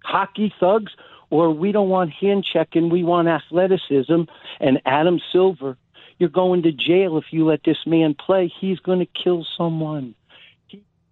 [0.04, 0.92] hockey thugs,
[1.30, 2.90] or we don't want hand checking?
[2.90, 4.24] We want athleticism.
[4.60, 5.78] And Adam Silver,
[6.20, 8.52] you're going to jail if you let this man play.
[8.60, 10.16] He's going to kill someone.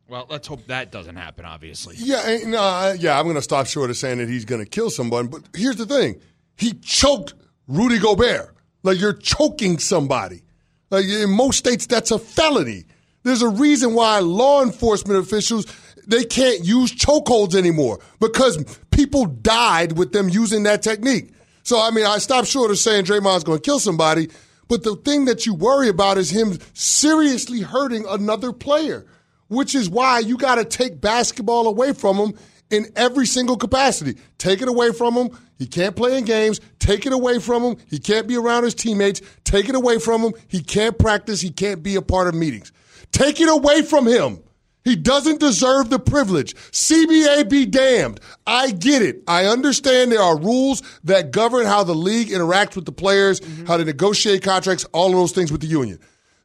[0.07, 1.45] Well, let's hope that doesn't happen.
[1.45, 3.17] Obviously, Yeah, eh, no, yeah.
[3.17, 5.27] I'm going to stop short of saying that he's going to kill someone.
[5.27, 6.21] But here's the thing:
[6.55, 7.33] he choked
[7.67, 8.55] Rudy Gobert.
[8.83, 10.43] Like you're choking somebody.
[10.91, 12.85] Like in most states, that's a felony.
[13.25, 15.65] There's a reason why law enforcement officials
[16.05, 21.33] they can't use chokeholds anymore because people died with them using that technique.
[21.63, 24.29] So I mean, I stop short of saying Draymond's going to kill somebody,
[24.67, 29.07] but the thing that you worry about is him seriously hurting another player,
[29.47, 32.33] which is why you got to take basketball away from him
[32.69, 34.19] in every single capacity.
[34.37, 35.29] Take it away from him.
[35.57, 36.61] He can't play in games.
[36.77, 37.77] Take it away from him.
[37.89, 39.21] He can't be around his teammates.
[39.43, 40.33] Take it away from him.
[40.47, 41.41] He can't practice.
[41.41, 42.71] He can't be a part of meetings.
[43.15, 44.43] Take it away from him.
[44.83, 46.53] He doesn't deserve the privilege.
[46.71, 48.19] CBA be damned.
[48.45, 49.23] I get it.
[49.25, 53.67] I understand there are rules that govern how the league interacts with the players, mm-hmm.
[53.67, 55.97] how to negotiate contracts, all of those things with the union.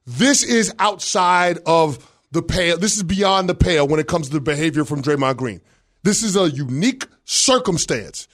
[0.07, 2.79] This is outside of the pale.
[2.79, 5.61] This is beyond the pale when it comes to the behavior from Draymond Green.
[6.05, 8.29] This is a unique circumstance.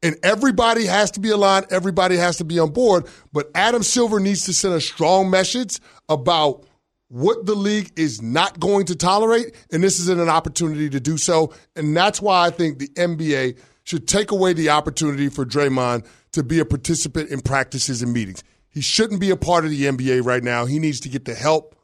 [0.00, 3.08] And everybody has to be aligned, everybody has to be on board.
[3.32, 6.66] But Adam Silver needs to send a strong message about
[7.10, 9.54] what the league is not going to tolerate.
[9.72, 11.52] And this is an opportunity to do so.
[11.74, 16.44] And that's why I think the NBA should take away the opportunity for Draymond to
[16.44, 18.44] be a participant in practices and meetings.
[18.68, 20.66] He shouldn't be a part of the NBA right now.
[20.66, 21.74] He needs to get the help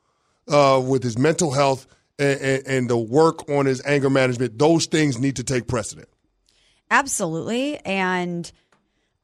[0.47, 1.89] uh, with his mental health
[2.21, 4.61] and, and, and the work on his anger management.
[4.61, 6.09] Those things need to take precedent.
[6.89, 7.79] Absolutely.
[7.79, 8.51] And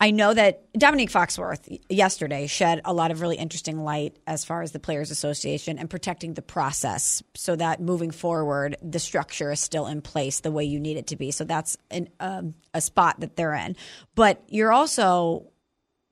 [0.02, 4.62] I know that Dominique Foxworth yesterday shed a lot of really interesting light as far
[4.62, 9.60] as the Players Association and protecting the process so that moving forward, the structure is
[9.60, 11.30] still in place the way you need it to be.
[11.30, 13.76] So that's an, um, a spot that they're in.
[14.16, 15.51] But you're also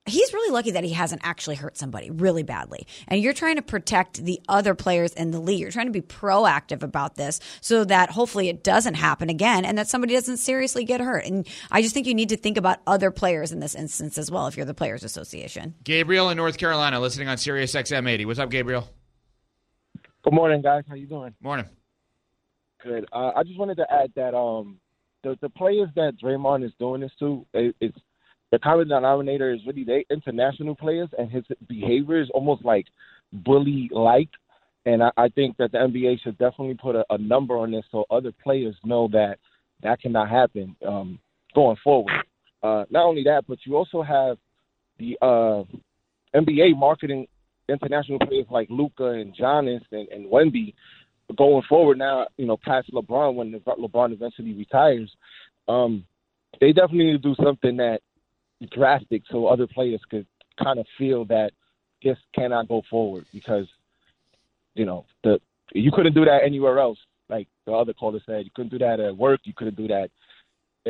[0.07, 2.87] he's really lucky that he hasn't actually hurt somebody really badly.
[3.09, 5.61] And you're trying to protect the other players in the league.
[5.61, 9.77] You're trying to be proactive about this so that hopefully it doesn't happen again and
[9.79, 11.25] that somebody doesn't seriously get hurt.
[11.27, 14.31] And I just think you need to think about other players in this instance as
[14.31, 15.75] well if you're the Players Association.
[15.85, 18.27] Gabriel in North Carolina listening on Sirius XM 80.
[18.27, 18.89] What's up, Gabriel?
[20.23, 20.85] Good morning, guys.
[20.89, 21.35] How you doing?
[21.41, 21.67] Morning.
[22.83, 23.07] Good.
[23.13, 24.79] Uh, I just wanted to add that um,
[25.23, 27.99] the the players that Draymond is doing this to, it, it's
[28.51, 32.87] the common denominator is really they international players, and his behavior is almost like
[33.33, 34.29] bully like.
[34.87, 37.85] And I, I think that the NBA should definitely put a, a number on this
[37.93, 39.37] so other players know that
[39.83, 41.19] that cannot happen um,
[41.55, 42.13] going forward.
[42.63, 44.37] Uh, not only that, but you also have
[44.99, 45.65] the uh,
[46.35, 47.27] NBA marketing
[47.69, 50.27] international players like Luka and Giannis and, and
[51.37, 55.11] going forward now, you know, past LeBron when LeBron eventually retires.
[55.69, 56.05] Um,
[56.61, 58.01] they definitely need to do something that
[58.67, 60.27] drastic so other players could
[60.63, 61.53] kind of feel that
[62.03, 63.67] this cannot go forward because
[64.75, 65.41] you know the
[65.73, 66.99] you couldn't do that anywhere else.
[67.29, 69.41] Like the other caller said, you couldn't do that at work.
[69.45, 70.11] You couldn't do that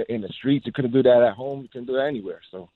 [0.09, 0.67] in the streets.
[0.67, 1.63] You couldn't do that at home.
[1.63, 2.41] You couldn't do that anywhere.
[2.51, 2.71] So.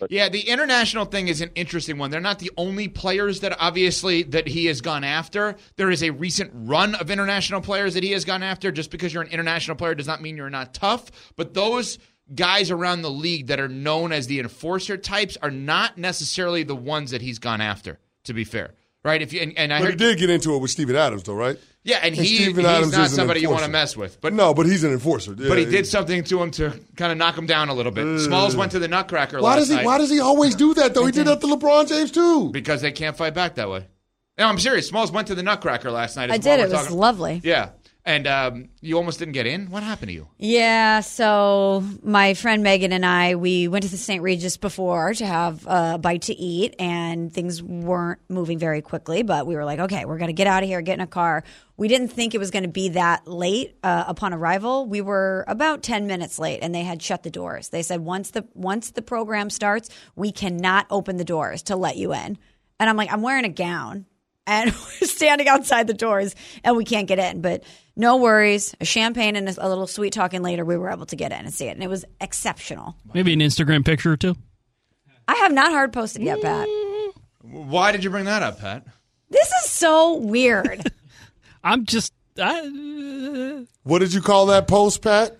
[0.00, 2.10] But, yeah, the international thing is an interesting one.
[2.10, 5.56] They're not the only players that obviously that he has gone after.
[5.76, 8.72] There is a recent run of international players that he has gone after.
[8.72, 11.10] Just because you're an international player does not mean you're not tough.
[11.36, 11.98] But those
[12.34, 16.74] guys around the league that are known as the enforcer types are not necessarily the
[16.76, 17.98] ones that he's gone after.
[18.24, 18.72] To be fair,
[19.04, 19.22] right?
[19.22, 21.22] If you and, and I but heard, he did get into it with Steven Adams,
[21.22, 21.56] though, right?
[21.84, 24.20] Yeah, and, And he Steven he's Adams not somebody you want to mess with.
[24.20, 25.34] But no, but he's an enforcer.
[25.36, 28.04] but he did something to him to kind of knock him down a little bit.
[28.04, 29.74] Uh, Smalls went to the Nutcracker Why last does he?
[29.76, 31.06] night Why does he always do that though?
[31.06, 32.50] He did that to LeBron James too.
[32.50, 33.86] because they can't fight back that way.
[34.36, 34.88] No, I'm serious.
[34.88, 36.32] Smalls went to the Nutcracker last night.
[36.32, 36.58] I did.
[36.58, 37.40] We're It was talking- lovely.
[37.44, 37.68] Yeah,
[38.06, 39.68] and um, you almost didn't get in.
[39.68, 40.28] What happened to you?
[40.38, 44.22] Yeah, so my friend Megan and I, we went to the St.
[44.22, 49.24] Regis before to have a bite to eat, and things weren't moving very quickly.
[49.24, 51.06] But we were like, okay, we're going to get out of here, get in a
[51.08, 51.42] car.
[51.76, 54.86] We didn't think it was going to be that late uh, upon arrival.
[54.86, 57.70] We were about ten minutes late, and they had shut the doors.
[57.70, 61.96] They said once the once the program starts, we cannot open the doors to let
[61.96, 62.38] you in.
[62.78, 64.06] And I'm like, I'm wearing a gown
[64.46, 67.40] and we're standing outside the doors and we can't get in.
[67.40, 67.64] But
[67.96, 71.32] no worries, a champagne and a little sweet talking later, we were able to get
[71.32, 72.94] in and see it, and it was exceptional.
[73.14, 74.36] Maybe an Instagram picture or two.
[75.26, 76.68] I have not hard posted yet, Pat.
[77.42, 78.86] Why did you bring that up, Pat?
[79.30, 80.92] This is so weird.
[81.64, 85.36] I'm just I uh, What did you call that post, Pat?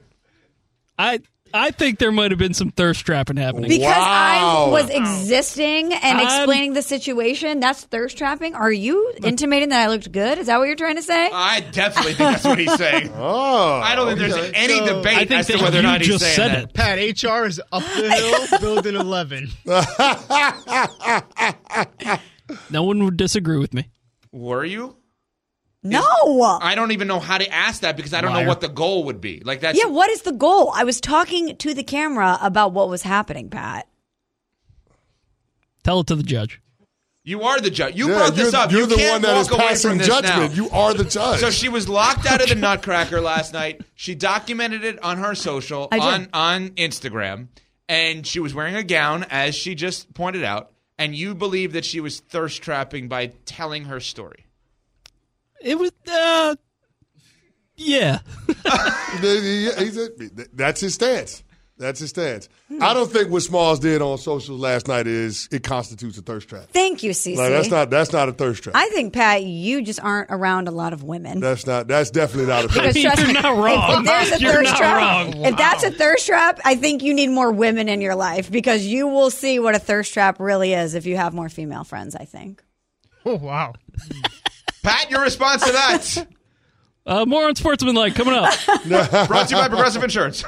[0.99, 1.21] I
[1.55, 3.69] I think there might have been some thirst trapping happening.
[3.69, 4.67] Because Wow.
[4.69, 7.61] I was existing and I'm- explaining the situation.
[7.61, 8.55] That's thirst trapping.
[8.55, 10.39] Are you intimating that I looked good?
[10.39, 11.31] Is that what you're trying to say?
[11.33, 13.11] I definitely think that's what he's saying.
[13.17, 16.01] Oh, I don't think there's Okay, any so- debate as to whether or you not
[16.03, 16.63] he's saying said that.
[16.65, 16.73] it.
[16.75, 19.49] Pat, HR is up the hill, building 11.
[22.71, 23.89] No one would disagree with me.
[24.33, 24.97] Were you?
[25.91, 26.43] No.
[26.61, 28.45] I don't even know how to ask that because I don't Liar.
[28.45, 29.41] know what the goal would be.
[29.45, 30.71] Like that's yeah, what is the goal?
[30.75, 33.89] I was talking to the camera about what was happening, Pat.
[35.85, 36.61] Tell it to the judge.
[37.25, 37.95] you are the judge.
[37.97, 38.71] You Yeah, brought this up.
[38.73, 40.51] You're you the can't one that is walk away passing judgment.
[40.53, 40.57] now.
[40.57, 41.41] You are the judge.
[41.41, 43.81] So she was locked out of the Nutcracker last night.
[43.95, 46.05] She documented it on her social I did.
[46.05, 47.49] on on Instagram,
[47.89, 50.71] and she was wearing a gown, as she just pointed out.
[50.99, 54.46] And you believe that she was thirst trapping by telling her story.
[55.63, 56.55] It was uh
[57.77, 58.21] yeah.
[59.21, 60.11] He's a-
[60.55, 61.43] that's his stance.
[61.79, 62.49] That's his stance.
[62.81, 66.49] I don't think what Smalls did on social last night is it constitutes a thirst
[66.49, 66.71] trap.
[66.71, 67.37] Thank you, Cece.
[67.37, 68.75] Like that's not that's not a thirst trap.
[68.75, 71.39] I think Pat, you just aren't around a lot of women.
[71.39, 73.19] that's not that's definitely not a thirst trap.
[73.19, 74.01] you're not wrong.
[74.01, 74.97] If, there's a You're thirst not trap,
[75.35, 75.45] wrong.
[75.45, 78.87] if that's a thirst trap, I think you need more women in your life because
[78.87, 82.17] you will see what a thirst trap really is if you have more female friends.
[82.17, 82.63] I think.
[83.27, 83.75] Oh, wow.
[84.87, 86.27] Pat, your response to that
[87.07, 88.53] Uh, more on sportsmanlike coming up.
[89.29, 90.43] brought to you by Progressive Insurance.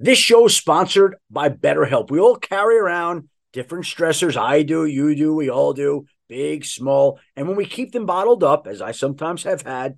[0.00, 2.10] This show is sponsored by BetterHelp.
[2.10, 4.36] We all carry around different stressors.
[4.36, 7.20] I do, you do, we all do, big, small.
[7.36, 9.96] And when we keep them bottled up, as I sometimes have had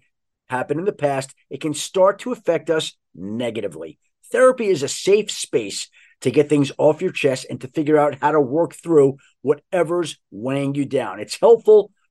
[0.51, 3.99] happen in the past, it can start to affect us negatively.
[4.31, 5.89] Therapy is a safe space
[6.21, 10.19] to get things off your chest and to figure out how to work through whatever's
[10.31, 11.19] weighing you down.
[11.19, 11.93] It's helpful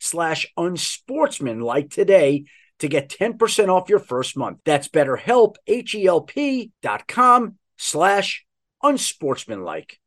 [0.00, 2.44] slash unsportsmanlike today
[2.80, 4.58] to get 10% off your first month.
[4.64, 8.44] That's betterhelp, H-E-L-P dot com slash
[8.82, 9.98] unsportsmanlike.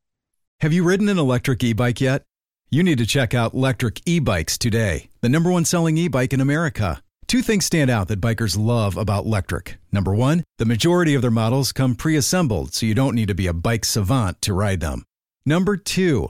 [0.61, 2.23] Have you ridden an electric e bike yet?
[2.69, 6.33] You need to check out Lectric E Bikes today, the number one selling e bike
[6.33, 7.03] in America.
[7.27, 9.75] Two things stand out that bikers love about Lectric.
[9.91, 13.35] Number one, the majority of their models come pre assembled, so you don't need to
[13.35, 15.03] be a bike savant to ride them.
[15.45, 16.29] Number two,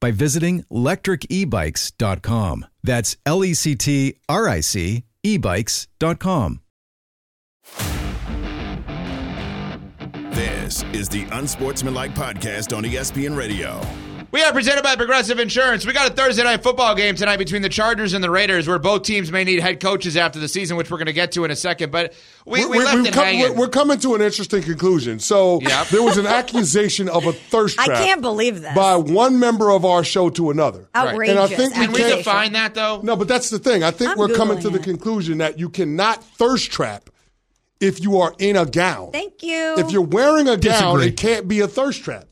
[0.00, 2.66] by visiting lectricebikes.com.
[2.82, 6.60] That's L E C T R I C ebikes.com.
[10.30, 13.80] This is the Unsportsmanlike Podcast on ESPN Radio.
[14.32, 15.84] We are presented by Progressive Insurance.
[15.84, 18.78] We got a Thursday night football game tonight between the Chargers and the Raiders, where
[18.78, 21.44] both teams may need head coaches after the season, which we're going to get to
[21.44, 21.90] in a second.
[21.90, 22.12] But
[22.46, 23.42] we, we We're- left we've it come- hanging.
[23.50, 25.18] we're, we're coming to an interesting conclusion.
[25.18, 25.88] So Yep.
[25.88, 27.88] there was an accusation of a thirst trap.
[27.88, 28.72] I can't believe this.
[28.72, 30.88] by one member of our show to another.
[30.94, 31.30] Outrageous.
[31.30, 33.00] And I think we Can we define that though?
[33.02, 33.82] No, but that's the thing.
[33.82, 37.10] I think I'm we're coming Googling to the conclusion that you cannot thirst trap
[37.80, 39.10] if you are in a gown.
[39.10, 39.74] Thank you.
[39.78, 41.06] If you're wearing a gown, Disagree.
[41.08, 42.26] it can't be a thirst trap.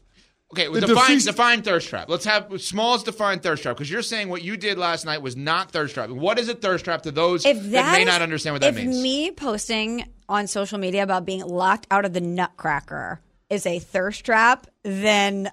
[0.53, 2.09] Okay, well, define defeats- define thirst trap.
[2.09, 5.37] Let's have Smalls define thirst trap because you're saying what you did last night was
[5.37, 6.09] not thirst trap.
[6.09, 8.63] What is a thirst trap to those if that, that may is- not understand what
[8.63, 8.97] that if means?
[9.03, 13.21] me posting on social media about being locked out of the Nutcracker
[13.51, 15.51] is a thirst trap, then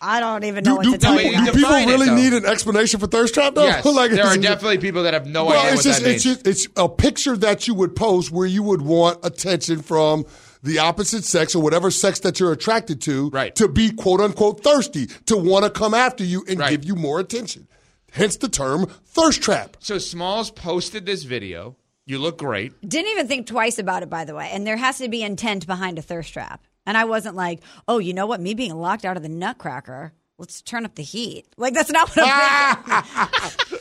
[0.00, 1.30] I don't even know Do, what to do, tell you.
[1.30, 3.64] you do people define it, really need an explanation for thirst trap though?
[3.64, 6.08] yes, Like, there are definitely people that have no Well, idea it's what just, that
[6.08, 6.22] means.
[6.24, 10.26] just it's a picture that you would post where you would want attention from
[10.62, 13.54] the opposite sex or whatever sex that you're attracted to, Right.
[13.56, 16.70] to be quote unquote thirsty, to want to come after you and Right.
[16.70, 17.68] give you more attention.
[18.12, 19.76] Hence the term thirst trap.
[19.80, 21.76] so Smalls posted this video.
[22.04, 22.72] You look great.
[22.86, 24.50] Didn't even think twice about it, by the way.
[24.52, 26.64] And there has to be intent behind a thirst trap.
[26.84, 28.40] And I wasn't like, oh, you know what?
[28.40, 30.12] Me being locked out of the Nutcracker.
[30.42, 31.46] Let's turn up the heat.
[31.56, 32.76] Like that's not what I'm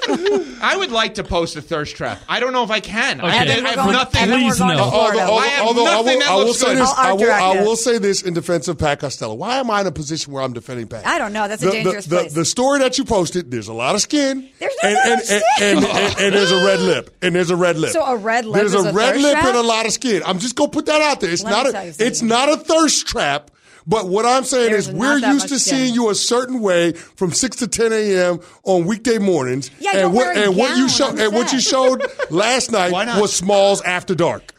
[0.05, 0.57] thinking.
[0.61, 2.19] I would like to post a thirst trap.
[2.29, 3.19] I don't know if I can.
[3.19, 3.37] I, Okay.
[3.37, 4.21] have- I have going- nothing.
[4.21, 4.91] and then we're Please going to no.
[4.91, 5.21] Florida.
[5.21, 6.77] Although, I have although I nothing will, that I will looks say good.
[6.77, 7.67] this, I'll I art will, I direct it.
[7.67, 9.33] will say this in defense of Pat Costello.
[9.33, 11.07] Why am I in a position where I'm defending Pat?
[11.07, 11.47] I don't know.
[11.47, 12.33] That's a the, dangerous the, the, place.
[12.33, 14.47] the story that you posted, there's a lot of skin.
[14.59, 15.77] There's not and, that and, much and, skin.
[15.77, 17.17] and, and- and there's a red lip.
[17.23, 17.91] And there's a red lip.
[17.93, 19.45] So a red lip There's is a, a red thirst lip trap?
[19.47, 20.21] and a lot of skin.
[20.27, 21.31] I'm just gonna put that out there.
[21.31, 23.49] It's Let not a it's not a thirst trap.
[23.87, 27.31] But what I'm saying There's is we're used to seeing you a certain way from
[27.31, 28.39] six to ten a.m.
[28.63, 29.71] on weekday mornings.
[29.79, 33.81] Yeah, and what and what you showed and what you showed last night was Smalls
[33.81, 34.53] after dark.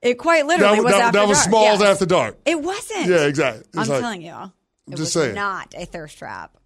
[0.00, 1.88] it quite literally That, was that, after that was dark, Smalls yes.
[1.90, 2.38] after dark.
[2.46, 3.06] It wasn't.
[3.06, 3.64] Yeah, exactly.
[3.68, 4.34] It's I'm like- telling you,
[4.88, 5.34] it just was saying.
[5.34, 6.56] not a thirst trap.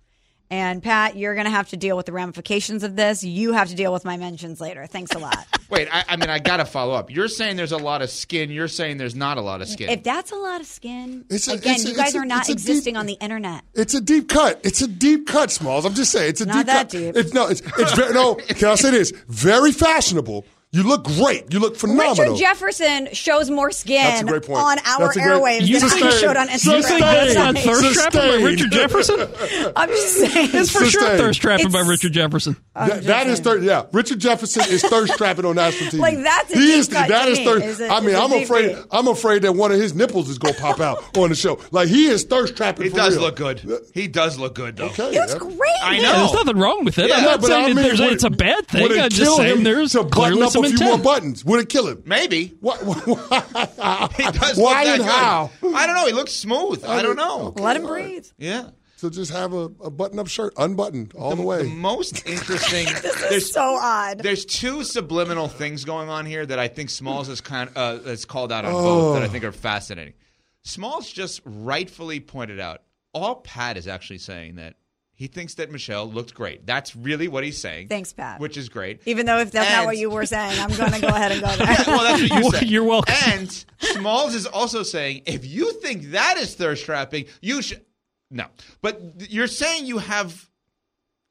[0.49, 3.25] And Pat, you're going to have to deal with the ramifications of this.
[3.25, 4.87] You have to deal with my mentions later.
[4.87, 5.45] Thanks a lot.
[5.71, 7.11] Wait, I, I mean, I got to follow up.
[7.11, 8.51] You're saying there's a lot of skin.
[8.51, 9.89] You're saying there's not a lot of skin.
[9.89, 12.19] if that's a lot of skin, It's a- again, it's a- you guys it's a-
[12.21, 13.65] are not it's a deep- existing on the internet.
[13.75, 14.61] It's a deep cut.
[14.63, 15.85] It's a deep cut, Smalls.
[15.85, 16.31] I'm just saying.
[16.31, 16.91] It's a Not deep that cut.
[16.91, 17.17] deep.
[17.17, 17.49] It's no.
[17.49, 18.35] It's it's very, no.
[18.49, 19.11] Can I say this?
[19.27, 20.45] Very fashionable.
[20.77, 21.53] You look great.
[21.53, 22.15] You look phenomenal.
[22.35, 24.61] Richard Jefferson shows more That's a skin great point.
[24.61, 25.27] on our That's a great-
[25.61, 26.83] airwaves You than I think- showed on You Instagram.
[26.85, 27.83] think that's not Sustained.
[27.83, 29.21] thirst trapping by Richard Jefferson?
[29.77, 30.51] I'm just saying.
[30.53, 31.19] It's for sure Sustained.
[31.19, 32.57] thirst trapping by Richard Jefferson.
[32.75, 33.65] That- that is thirst.
[33.65, 35.99] Yeah, Richard Jefferson is thirst trapping on national TV.
[35.99, 36.89] Like, that's a he deep is.
[36.89, 37.45] cut That to is me.
[37.47, 37.65] thirst.
[37.67, 38.69] Is it- I mean, I'm afraid.
[38.77, 38.85] deep?
[38.91, 41.59] I'm afraid that one of his nipples is gonna pop out on the show.
[41.71, 42.85] Like he is thirst trapping.
[42.85, 43.23] he does real.
[43.25, 43.63] look good.
[43.95, 44.87] He does look good, though.
[44.87, 45.39] Okay, He looks yeah.
[45.39, 45.53] great.
[45.83, 46.13] I know.
[46.19, 47.09] There's nothing wrong with it.
[47.09, 48.93] Yeah, I'm not but saying I that mean, it's a bad thing.
[49.01, 51.45] I'm just saying there's to button clearly up some a few more buttons?
[51.45, 52.03] Would it kill him?
[52.07, 52.55] Maybe.
[52.61, 55.07] What, why He does why look that and good.
[55.07, 55.51] how?
[55.75, 56.07] I don't know.
[56.07, 56.85] He looks smooth.
[56.85, 57.53] I don't know.
[57.57, 58.27] Let him breathe.
[58.39, 58.71] Yeah.
[58.99, 61.65] So just have a, a button-up shirt, unbuttoned all the, way.
[61.65, 62.87] The most interesting.
[63.03, 64.21] This there's is so odd.
[64.21, 68.25] There's two subliminal things going on here that I think Smalls has kind uh, has
[68.25, 68.83] called out on Oh.
[68.83, 70.15] both that I think are fascinating.
[70.63, 74.77] Smalls just rightfully pointed out all Pat is actually saying that
[75.17, 76.67] he thinks that Michelle looked great.
[76.67, 77.89] That's really what he's saying.
[77.89, 78.39] Thanks, Pat.
[78.39, 79.01] Which is great.
[79.07, 81.41] Even though if that's not what you were saying, I'm going to go ahead and
[81.41, 81.67] go there.
[81.87, 82.69] well, that's what you said.
[82.69, 83.15] You're welcome.
[83.27, 87.83] And Smalls is also saying if you think that is thirst trapping, you should.
[88.31, 88.47] No,
[88.83, 89.01] but
[89.31, 90.49] you're saying you have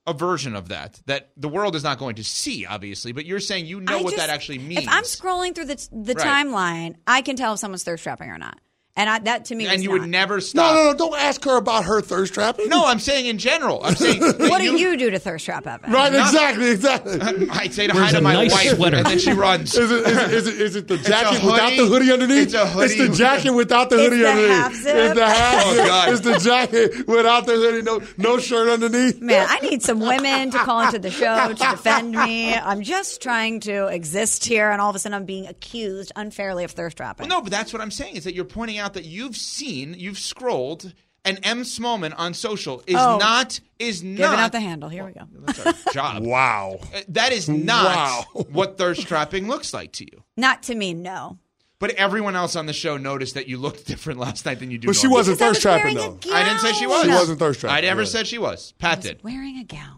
[0.08, 3.40] a version of that that the world is not going to see, obviously, but you're
[3.40, 4.84] saying you know I what just- that actually means.
[4.84, 6.26] If I'm scrolling through the the Right.
[6.48, 8.60] timeline, I can tell if someone's thirst trapping or not.
[8.98, 10.00] And I, that to me, and was you not.
[10.00, 10.76] would never No, stop.
[10.76, 10.98] no, no!
[10.98, 12.70] Don't ask her about her thirst trapping.
[12.70, 13.84] No, I'm saying in general.
[13.84, 15.92] I'm saying that What do you do to thirst trap Evan?
[15.92, 17.20] Right, Not- exactly, exactly.
[17.52, 18.96] I'd say to Wears hi to my nice wife, sweater.
[18.96, 19.76] and then she runs.
[19.76, 21.88] Is it, is, it, is, it, is it the jacket a without the hoodie.
[22.08, 22.44] hoodie underneath?
[22.44, 22.94] It's a hoodie.
[22.94, 24.50] It's the jacket without the It's hoodie the underneath.
[24.52, 24.96] half zip.
[24.96, 25.86] It's the half Oh, zip.
[25.88, 26.10] God.
[26.14, 27.82] It's the jacket without the hoodie.
[27.82, 29.20] No, no shirt underneath.
[29.20, 32.54] Man, I need some women to call into the show to defend me.
[32.56, 36.64] I'm just trying to exist here, and all of a sudden I'm being accused unfairly
[36.64, 37.28] of thirst trapping.
[37.28, 39.96] Well, no, but that's what I'm saying is that you're pointing out that you've seen,
[39.98, 41.64] you've scrolled, and M.
[41.64, 43.18] Smallmon on social is Oh.
[43.18, 44.90] not is Giving not out the handle.
[44.90, 45.22] Here we go.
[45.32, 46.24] That's our job.
[46.24, 46.80] Wow.
[46.94, 48.44] Uh, That is not Wow.
[48.52, 50.24] what thirst trapping looks like to you.
[50.38, 51.40] Not to me, no.
[51.78, 54.78] But everyone else on the show noticed that you looked different last night than you
[54.78, 54.88] do.
[54.88, 55.20] But she normally.
[55.20, 56.20] wasn't Because thirst was trapping though.
[56.34, 57.04] I didn't say she was.
[57.04, 57.78] She wasn't thirst trapping.
[57.78, 58.08] I never Right.
[58.08, 58.74] said she was.
[58.78, 59.22] Pat did.
[59.24, 59.98] Wearing a gown.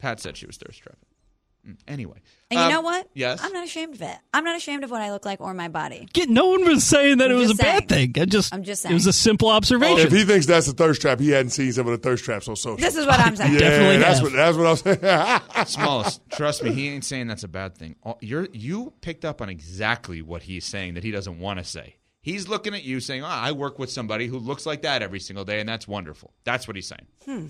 [0.00, 1.04] Pat said she was thirst trapping.
[1.68, 2.16] Mm, Anyway.
[2.50, 3.06] And you Um, know what?
[3.12, 3.40] Yes.
[3.42, 4.16] I'm not ashamed of it.
[4.32, 6.08] I'm not ashamed of what I look like or my body.
[6.14, 8.14] Get- no one was saying that I'm it was a just bad thing.
[8.18, 8.92] I just, I'm just saying.
[8.92, 10.06] it was a simple observation.
[10.06, 12.48] If he thinks that's a thirst trap, he hadn't seen some of the thirst traps
[12.48, 12.78] on social.
[12.78, 13.52] This is what I'm saying.
[13.52, 14.22] yeah, definitely that's have.
[14.22, 14.76] what that's what I'm
[15.56, 15.66] saying.
[15.66, 17.96] Smalls, trust me, he ain't saying that's a bad thing.
[18.22, 21.96] You're you picked up on exactly what he's saying that he doesn't want to say.
[22.22, 25.20] He's looking at you saying, oh, "I work with somebody who looks like that every
[25.20, 27.06] single day, and that's wonderful." That's what he's saying.
[27.26, 27.46] Hmm.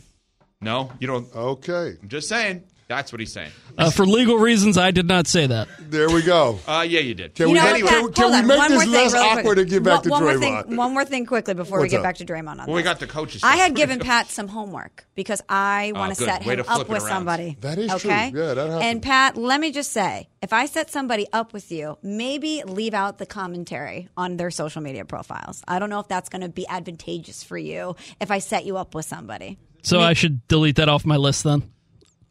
[0.61, 1.33] No, you don't.
[1.35, 2.65] okay, I'm just saying.
[2.89, 3.51] That's what he's saying.
[3.77, 5.69] Uh, for legal reasons, I did not say that.
[5.79, 6.59] there we go.
[6.67, 7.35] Uh, yeah, you did.
[7.35, 8.15] Can You we, know make, what, can, Pat?
[8.15, 8.47] can Hold we on.
[8.47, 9.39] make one more this thing less really quick.
[9.45, 10.67] awkward and get back one, to one More Draymond?
[10.69, 12.05] thing, one more thing quickly before we What's get up?
[12.05, 12.85] back to Draymond on Well, we this.
[12.91, 13.43] got the coaches.
[13.45, 16.25] I had given Pat some homework because I want to good.
[16.31, 17.09] set Way him to flip up it with around.
[17.11, 17.57] somebody.
[17.61, 18.11] That is true.
[18.11, 18.33] okay?
[18.35, 18.83] Yeah, that happens.
[18.83, 22.95] And Pat, let me just say, if I set somebody up with you, maybe leave
[22.95, 25.63] out the commentary on their social media profiles.
[25.69, 28.79] I don't know if that's going to be advantageous for you if I set you
[28.79, 29.59] up with somebody.
[29.83, 31.71] So I should delete that off my list then?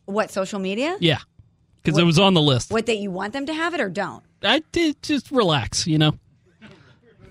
[0.08, 0.98] What social media?
[1.00, 1.20] Yeah.
[1.84, 2.72] Because it was on the list.
[2.72, 4.24] What that you want them to have it or don't?
[4.44, 6.14] I did just relax, you know?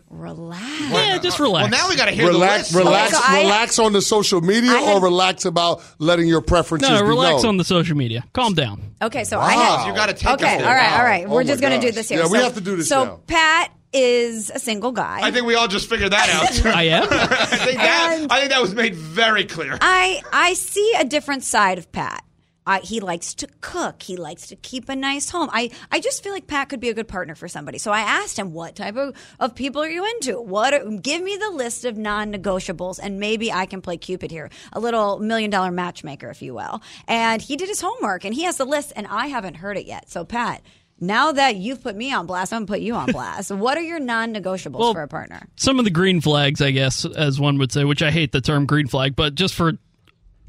[0.08, 0.62] Relax.
[0.92, 1.70] Yeah, just relax.
[1.70, 2.86] Well, now we got to hear relax, the list.
[2.86, 6.28] relax, Okay, so I- relax on the social media, I had- or relax about letting
[6.28, 7.50] your preferences No, be relax known?
[7.50, 8.24] on the social media.
[8.32, 8.80] Calm down.
[9.02, 10.76] Okay, so I have You got to take Okay, us all there.
[10.76, 11.04] right, all Wow.
[11.04, 11.28] right.
[11.28, 11.96] We're Oh just my going to do gosh.
[11.96, 12.20] this here.
[12.20, 13.20] Yeah, we So- have to do this So now.
[13.26, 15.20] Pat is a single guy.
[15.22, 16.66] I think we all just figured that out.
[16.76, 17.02] I am?
[17.10, 19.76] I think that And- I think that was made very clear.
[19.80, 22.22] I I see a different side of Pat.
[22.66, 24.02] I, he likes to cook.
[24.02, 25.48] He likes to keep a nice home.
[25.52, 27.78] I, I just feel like Pat could be a good partner for somebody.
[27.78, 30.40] So I asked him, "What type of, of people are you into?
[30.40, 34.50] What are, give me the list of non-negotiables, and maybe I can play Cupid here,
[34.72, 38.42] a little million dollar matchmaker, if you will." And he did his homework, and he
[38.44, 40.10] has the list, and I haven't heard it yet.
[40.10, 40.62] So Pat,
[40.98, 43.50] now that you've put me on blast, I'm gonna put you on blast.
[43.50, 45.46] what are your non-negotiables Well, for a partner?
[45.56, 48.40] Some of the green flags, I guess, as one would say, which I hate the
[48.40, 49.74] term green flag, but just for,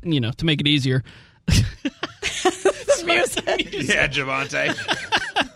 [0.03, 1.03] you know, to make it easier.
[3.87, 4.75] yeah, Javante.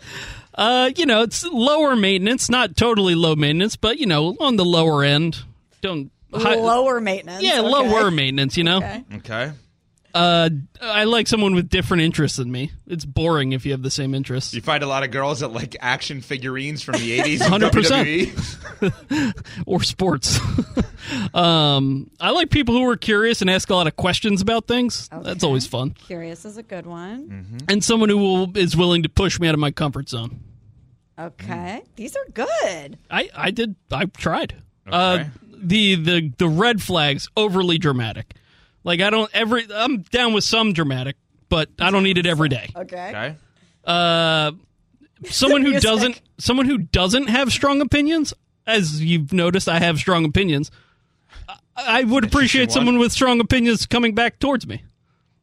[0.54, 4.66] Uh, you know, it's lower maintenance, not totally low maintenance, but you know, on the
[4.66, 5.40] lower end.
[5.80, 7.42] Don't hi- Lower maintenance.
[7.42, 7.70] yeah, okay.
[7.70, 8.58] lower maintenance.
[8.58, 9.04] You know, Okay.
[9.16, 9.52] Okay.
[10.14, 10.50] Uh,
[10.82, 12.72] I like someone with different interests than me.
[12.88, 14.54] It's boring if you have the same interests.
[14.54, 17.40] You find a lot of girls that like action figurines from the 80s.
[17.40, 18.58] 100%.
[19.68, 20.40] Or sports.
[21.36, 25.08] um, I like people who are curious and ask a lot of questions about things.
[25.22, 25.92] That's always fun.
[25.92, 27.30] Curious is a good one.
[27.30, 27.58] Mm-hmm.
[27.70, 30.40] And someone who will, is willing to push me out of my comfort zone.
[31.20, 32.98] Okay, these are good.
[33.12, 33.76] I, I did.
[33.92, 34.56] I tried.
[34.88, 35.26] Uh,
[35.62, 38.34] the the the red flags overly dramatic.
[38.84, 39.66] Like I don't every.
[39.74, 41.16] I'm down with some dramatic,
[41.50, 42.70] but I don't need it every day.
[42.76, 43.10] Okay.
[43.10, 43.36] Okay.
[43.84, 44.52] Uh,
[45.30, 48.34] someone who doesn't someone who doesn't have strong opinions.
[48.68, 50.72] As you've noticed, I have strong opinions.
[51.50, 54.84] I, I would appreciate someone with strong opinions coming back towards me,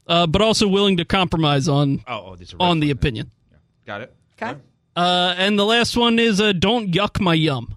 [0.06, 2.98] uh, but also willing to compromise on Oh, oh these are on the flags.
[2.98, 3.30] opinion.
[3.86, 4.14] Got it.
[4.40, 4.56] Okay.
[4.94, 7.74] Uh, and the last one is uh, don't yuck my yum.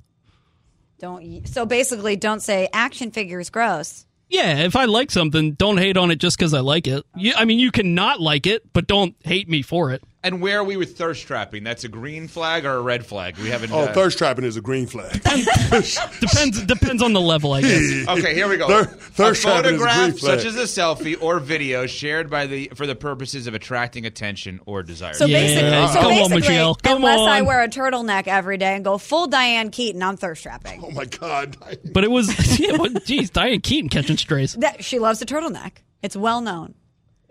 [0.99, 1.23] Don't.
[1.23, 4.05] y- So basically, don't say action figures gross.
[4.31, 7.03] Yeah, if I like something, don't hate on it just because I like it.
[7.35, 10.01] I mean, you can not like it, but don't hate me for it.
[10.23, 11.63] And where are we with thirst trapping?
[11.63, 13.37] That's a green flag or a red flag?
[13.39, 13.71] We haven't.
[13.71, 15.13] Oh, uh, thirst trapping is a green flag.
[16.19, 18.07] Depends depends on the level, I guess.
[18.07, 18.67] Okay, here we go.
[18.67, 20.39] Thir- thirst a trapping is a photograph, green flag.
[20.39, 24.59] such as a selfie or video, shared by the for the purposes of attracting attention
[24.67, 25.13] or desire.
[25.13, 25.39] So Yeah.
[25.39, 26.75] basically, so Come on, basically, Michelle.
[26.75, 30.43] Come unless I wear a turtleneck every day and go full Diane Keaton, I'm thirst
[30.43, 30.83] trapping.
[30.83, 31.57] Oh my God!
[31.93, 34.53] But it was, yeah, what, geez, Diane Keaton catching strays.
[34.53, 35.71] That she loves a turtleneck.
[36.03, 36.75] It's well known.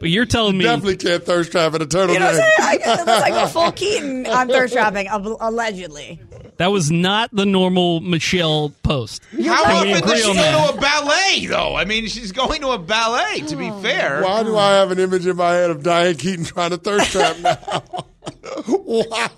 [0.00, 2.14] But you're telling me, Definitely can't thirst trap in a turtleneck.
[2.14, 2.82] You know what I'm saying?
[2.86, 6.18] I, unless I go full Keaton, I'm thirst trapping, allegedly.
[6.56, 9.22] That was not the normal Michelle post.
[9.30, 11.76] How Can we often agree does she go to a ballet, though?
[11.76, 13.78] I mean, she's going to a ballet, to be oh.
[13.80, 14.22] fair.
[14.22, 17.12] Why do I have an image in my head of Diane Keaton trying to thirst
[17.12, 17.56] trap now?
[18.66, 19.28] Why?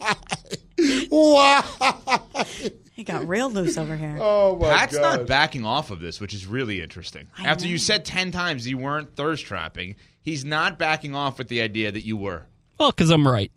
[1.09, 2.21] Why?
[2.93, 4.19] He got real loose over here.
[4.21, 5.19] Oh my Pat's god!
[5.21, 7.27] not backing off of this, which is really interesting.
[7.39, 11.61] After you said 10 times you weren't thirst trapping, he's not backing off with the
[11.61, 12.47] idea that you were.
[12.79, 13.53] Well, because I'm right.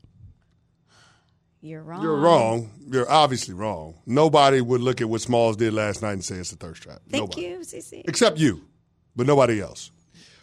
[1.61, 2.03] You're wrong.
[2.03, 2.70] You're wrong.
[2.91, 3.95] You're obviously wrong.
[4.05, 6.99] Nobody would look at what Smalls did last night and say it's a thirst trap.
[7.09, 7.41] Thank nobody.
[7.41, 8.03] you, CC.
[8.07, 8.68] Except you,
[9.16, 9.89] but nobody else.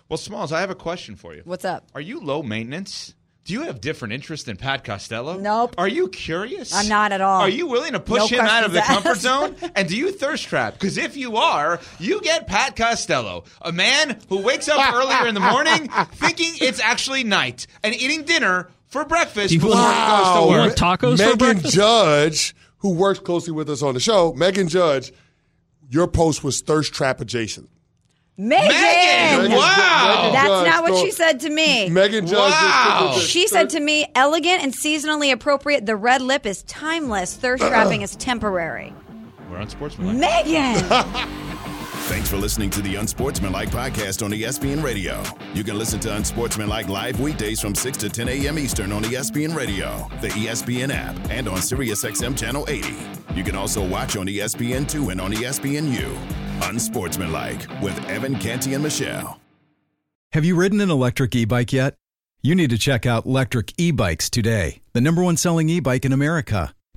[0.08, 1.42] Well, Smalls, I have a question for you.
[1.44, 1.86] What's up?
[1.94, 3.14] Are you low maintenance?
[3.44, 5.36] Do you have different interests than Pat Costello?
[5.36, 5.74] Nope.
[5.76, 6.72] Are you curious?
[6.72, 7.40] I'm not at all.
[7.40, 9.20] Are you willing to push No him out of the questions comfort
[9.60, 9.72] zone?
[9.74, 10.74] And do you thirst trap?
[10.74, 15.34] Because if you are, you get Pat Costello, a man who wakes up earlier in
[15.34, 19.96] the morning thinking it's actually night and eating dinner for breakfast Do you before want-
[19.96, 20.58] he goes to You work.
[20.58, 21.74] want tacos for Megan breakfast?
[21.74, 25.12] Judge, who works closely with us on the show, Megan Judge,
[25.90, 27.68] your post was thirst trap adjacent.
[28.36, 28.68] Megan!
[28.68, 30.30] Megan, wow.
[30.32, 31.90] That's not what she said to me.
[31.90, 32.50] Megan Judge.
[32.50, 32.98] Wow.
[33.00, 35.84] took it to She said to me, elegant and seasonally appropriate.
[35.84, 37.36] The red lip is timeless.
[37.36, 38.94] Thirst trapping is temporary.
[39.50, 40.18] We're on Sportsman.
[40.18, 41.38] Megan!
[42.12, 45.22] Thanks for listening to the Unsportsmanlike podcast on ESPN Radio.
[45.54, 48.58] You can listen to Unsportsmanlike live weekdays from 6 to 10 a.m.
[48.58, 52.94] Eastern on ESPN Radio, the ESPN app, and on SiriusXM Channel 80.
[53.34, 56.68] You can also watch on E ESPN2 and on ESPNU.
[56.68, 59.40] Unsportsmanlike with Evan Canty and Michelle.
[60.32, 61.94] Have you ridden an electric e bike yet?
[62.42, 66.04] You need to check out Lectric E Bikes today, the number one selling e bike
[66.04, 66.74] in America.